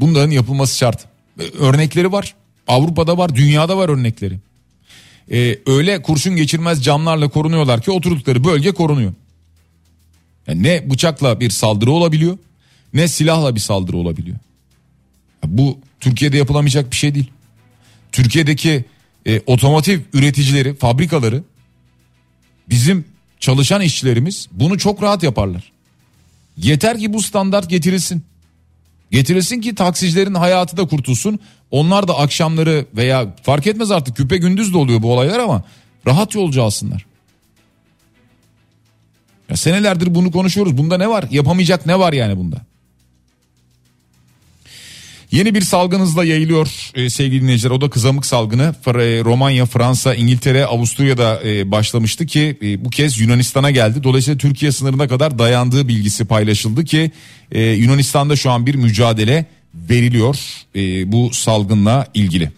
Bunların 0.00 0.30
yapılması 0.30 0.78
şart. 0.78 1.04
E, 1.40 1.42
örnekleri 1.42 2.12
var. 2.12 2.34
Avrupa'da 2.68 3.18
var, 3.18 3.34
dünyada 3.34 3.76
var 3.76 3.88
örnekleri. 3.88 4.38
E, 5.32 5.58
öyle 5.66 6.02
kurşun 6.02 6.36
geçirmez 6.36 6.84
camlarla 6.84 7.28
korunuyorlar 7.28 7.82
ki 7.82 7.90
oturdukları 7.90 8.44
bölge 8.44 8.72
korunuyor. 8.72 9.12
Yani 10.46 10.62
ne 10.62 10.90
bıçakla 10.90 11.40
bir 11.40 11.50
saldırı 11.50 11.90
olabiliyor 11.90 12.38
ne 12.94 13.08
silahla 13.08 13.54
bir 13.54 13.60
saldırı 13.60 13.96
olabiliyor. 13.96 14.36
Bu 15.46 15.78
Türkiye'de 16.00 16.36
yapılamayacak 16.36 16.90
bir 16.90 16.96
şey 16.96 17.14
değil. 17.14 17.30
Türkiye'deki 18.12 18.84
e, 19.26 19.40
otomotiv 19.46 20.00
üreticileri, 20.12 20.74
fabrikaları 20.74 21.42
bizim 22.68 23.04
çalışan 23.40 23.80
işçilerimiz 23.80 24.48
bunu 24.52 24.78
çok 24.78 25.02
rahat 25.02 25.22
yaparlar. 25.22 25.72
Yeter 26.56 26.98
ki 26.98 27.12
bu 27.12 27.22
standart 27.22 27.70
getirilsin. 27.70 28.22
Getirilsin 29.10 29.60
ki 29.60 29.74
taksicilerin 29.74 30.34
hayatı 30.34 30.76
da 30.76 30.86
kurtulsun. 30.86 31.38
Onlar 31.70 32.08
da 32.08 32.18
akşamları 32.18 32.86
veya 32.96 33.34
fark 33.42 33.66
etmez 33.66 33.90
artık 33.90 34.16
küpe 34.16 34.36
gündüz 34.36 34.72
de 34.72 34.76
oluyor 34.78 35.02
bu 35.02 35.12
olaylar 35.12 35.38
ama 35.38 35.62
rahat 36.06 36.34
yolcu 36.34 36.62
alsınlar. 36.62 37.06
Ya 39.48 39.56
senelerdir 39.56 40.14
bunu 40.14 40.30
konuşuyoruz. 40.30 40.78
Bunda 40.78 40.98
ne 40.98 41.08
var? 41.08 41.24
Yapamayacak 41.30 41.86
ne 41.86 41.98
var 41.98 42.12
yani 42.12 42.36
bunda? 42.36 42.56
Yeni 45.32 45.54
bir 45.54 45.60
salgın 45.60 46.00
hızla 46.00 46.24
yayılıyor 46.24 46.90
e, 46.94 47.10
sevgili 47.10 47.42
dinleyiciler. 47.42 47.70
O 47.70 47.80
da 47.80 47.90
kızamık 47.90 48.26
salgını. 48.26 48.74
E, 48.86 48.90
Romanya, 49.24 49.66
Fransa, 49.66 50.14
İngiltere, 50.14 50.66
Avusturya'da 50.66 51.40
e, 51.44 51.70
başlamıştı 51.70 52.26
ki 52.26 52.58
e, 52.62 52.84
bu 52.84 52.90
kez 52.90 53.20
Yunanistan'a 53.20 53.70
geldi. 53.70 54.02
Dolayısıyla 54.02 54.38
Türkiye 54.38 54.72
sınırına 54.72 55.08
kadar 55.08 55.38
dayandığı 55.38 55.88
bilgisi 55.88 56.24
paylaşıldı 56.24 56.84
ki 56.84 57.10
e, 57.52 57.62
Yunanistan'da 57.62 58.36
şu 58.36 58.50
an 58.50 58.66
bir 58.66 58.74
mücadele 58.74 59.46
veriliyor 59.74 60.36
e, 60.76 61.12
bu 61.12 61.30
salgınla 61.32 62.06
ilgili. 62.14 62.50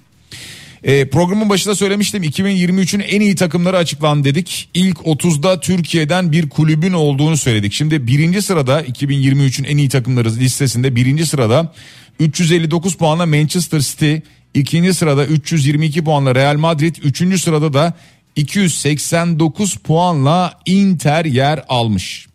E, 0.84 1.08
programın 1.08 1.48
başında 1.48 1.74
söylemiştim 1.74 2.22
2023'ün 2.22 3.00
en 3.00 3.20
iyi 3.20 3.34
takımları 3.34 3.76
açıklandı 3.76 4.24
dedik. 4.24 4.68
İlk 4.74 4.98
30'da 4.98 5.60
Türkiye'den 5.60 6.32
bir 6.32 6.48
kulübün 6.48 6.92
olduğunu 6.92 7.36
söyledik. 7.36 7.72
Şimdi 7.72 8.06
birinci 8.06 8.42
sırada 8.42 8.82
2023'ün 8.82 9.64
en 9.64 9.76
iyi 9.76 9.88
takımları 9.88 10.36
listesinde 10.36 10.96
birinci 10.96 11.26
sırada 11.26 11.72
359 12.22 12.96
puanla 12.96 13.26
Manchester 13.26 13.80
City, 13.80 14.14
ikinci 14.54 14.94
sırada 14.94 15.26
322 15.26 16.04
puanla 16.04 16.34
Real 16.34 16.56
Madrid, 16.56 16.96
üçüncü 17.02 17.38
sırada 17.38 17.72
da 17.72 17.94
289 18.36 19.74
puanla 19.74 20.58
Inter 20.66 21.24
yer 21.24 21.64
almış. 21.68 22.26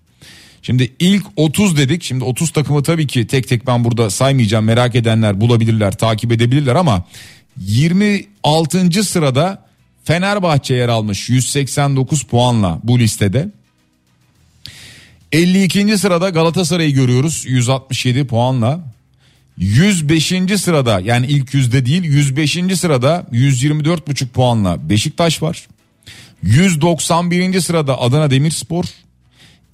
Şimdi 0.61 0.91
ilk 0.99 1.23
30 1.35 1.77
dedik. 1.77 2.03
Şimdi 2.03 2.23
30 2.23 2.49
takımı 2.49 2.83
tabii 2.83 3.07
ki 3.07 3.27
tek 3.27 3.47
tek 3.47 3.67
ben 3.67 3.83
burada 3.83 4.09
saymayacağım. 4.09 4.65
Merak 4.65 4.95
edenler 4.95 5.41
bulabilirler, 5.41 5.97
takip 5.97 6.31
edebilirler 6.31 6.75
ama 6.75 7.03
26. 7.57 9.03
sırada 9.03 9.67
Fenerbahçe 10.03 10.75
yer 10.75 10.89
almış 10.89 11.29
189 11.29 12.23
puanla 12.23 12.79
bu 12.83 12.99
listede. 12.99 13.49
52. 15.31 15.97
sırada 15.97 16.29
Galatasaray'ı 16.29 16.93
görüyoruz 16.93 17.43
167 17.47 18.27
puanla. 18.27 18.96
105. 19.57 20.33
sırada 20.57 20.99
yani 20.99 21.25
ilk 21.25 21.53
yüzde 21.53 21.85
değil 21.85 22.03
105. 22.03 22.57
sırada 22.75 23.25
124,5 23.31 24.27
puanla 24.27 24.89
Beşiktaş 24.89 25.41
var. 25.41 25.67
191. 26.43 27.61
sırada 27.61 28.01
Adana 28.01 28.31
Demirspor. 28.31 28.85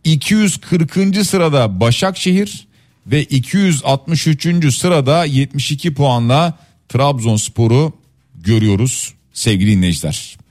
240. 0.04 1.26
sırada 1.26 1.80
Başakşehir 1.80 2.68
ve 3.08 3.24
263. 3.24 4.76
sırada 4.76 5.26
72 5.26 5.94
puanla 5.94 6.58
Trabzonspor'u 6.90 7.94
görüyoruz 8.36 9.14
sevgili 9.34 9.72
dinleyiciler. 9.72 10.43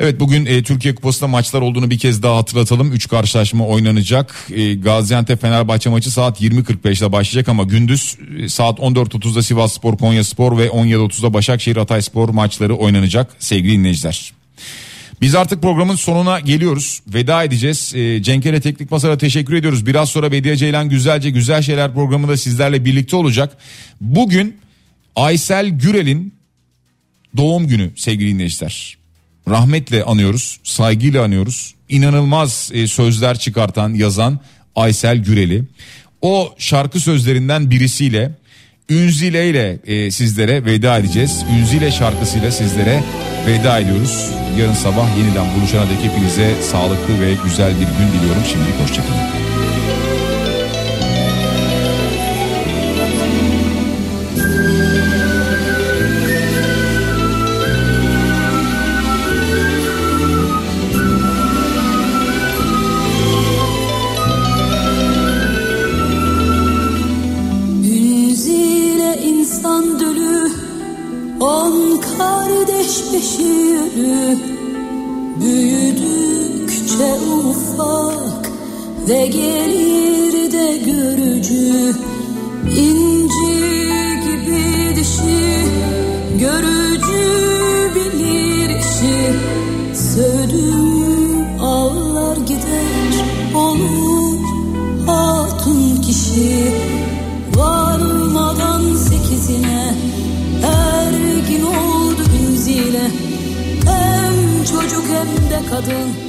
Evet 0.00 0.20
bugün 0.20 0.46
e, 0.46 0.62
Türkiye 0.62 0.94
Kupası'nda 0.94 1.28
maçlar 1.28 1.60
olduğunu 1.60 1.90
bir 1.90 1.98
kez 1.98 2.22
daha 2.22 2.36
hatırlatalım. 2.36 2.92
3 2.92 3.08
karşılaşma 3.08 3.66
oynanacak. 3.66 4.48
E, 4.54 4.74
Gaziantep 4.74 5.40
Fenerbahçe 5.40 5.90
maçı 5.90 6.10
saat 6.10 6.40
20.45'te 6.40 7.12
başlayacak 7.12 7.48
ama 7.48 7.62
gündüz 7.62 8.18
e, 8.38 8.48
saat 8.48 8.78
14.30'da 8.78 9.42
Sivas 9.42 9.72
Spor 9.72 9.98
Konya 9.98 10.24
Spor 10.24 10.58
ve 10.58 10.66
17.30'da 10.66 11.34
Başakşehir 11.34 11.76
Hatay 11.76 12.02
Spor 12.02 12.28
maçları 12.28 12.74
oynanacak 12.74 13.36
sevgili 13.38 13.72
dinleyiciler. 13.72 14.32
Biz 15.20 15.34
artık 15.34 15.62
programın 15.62 15.96
sonuna 15.96 16.40
geliyoruz. 16.40 17.00
Veda 17.08 17.44
edeceğiz. 17.44 17.92
E, 17.94 18.22
Cenkere 18.22 18.60
Teknik 18.60 18.90
Masar'a 18.90 19.18
teşekkür 19.18 19.54
ediyoruz. 19.54 19.86
Biraz 19.86 20.08
sonra 20.08 20.32
Bediye 20.32 20.56
Ceylan 20.56 20.88
Güzelce 20.88 21.30
Güzel 21.30 21.62
Şeyler 21.62 21.94
programında 21.94 22.36
sizlerle 22.36 22.84
birlikte 22.84 23.16
olacak. 23.16 23.56
Bugün 24.00 24.56
Aysel 25.16 25.68
Gürel'in 25.68 26.34
doğum 27.36 27.68
günü 27.68 27.90
sevgili 27.96 28.34
dinleyiciler 28.34 29.05
rahmetle 29.48 30.04
anıyoruz, 30.04 30.60
saygıyla 30.64 31.24
anıyoruz. 31.24 31.74
İnanılmaz 31.88 32.70
e, 32.74 32.86
sözler 32.86 33.38
çıkartan, 33.38 33.94
yazan 33.94 34.40
Aysel 34.76 35.16
Güreli. 35.16 35.64
O 36.22 36.54
şarkı 36.58 37.00
sözlerinden 37.00 37.70
birisiyle 37.70 38.32
Ünzile 38.90 39.50
ile 39.50 39.78
e, 39.86 40.10
sizlere 40.10 40.64
veda 40.64 40.98
edeceğiz. 40.98 41.44
Ünzile 41.58 41.92
şarkısıyla 41.92 42.50
sizlere 42.50 43.02
veda 43.46 43.78
ediyoruz. 43.78 44.30
Yarın 44.58 44.74
sabah 44.74 45.18
yeniden 45.18 45.54
buluşana 45.54 45.90
dek 45.90 45.98
hepinize 46.02 46.62
sağlıklı 46.62 47.20
ve 47.20 47.34
güzel 47.44 47.70
bir 47.70 47.86
gün 47.86 48.20
diliyorum. 48.20 48.42
Şimdilik 48.52 48.80
hoşçakalın. 48.82 49.75
Kadın 105.70 106.25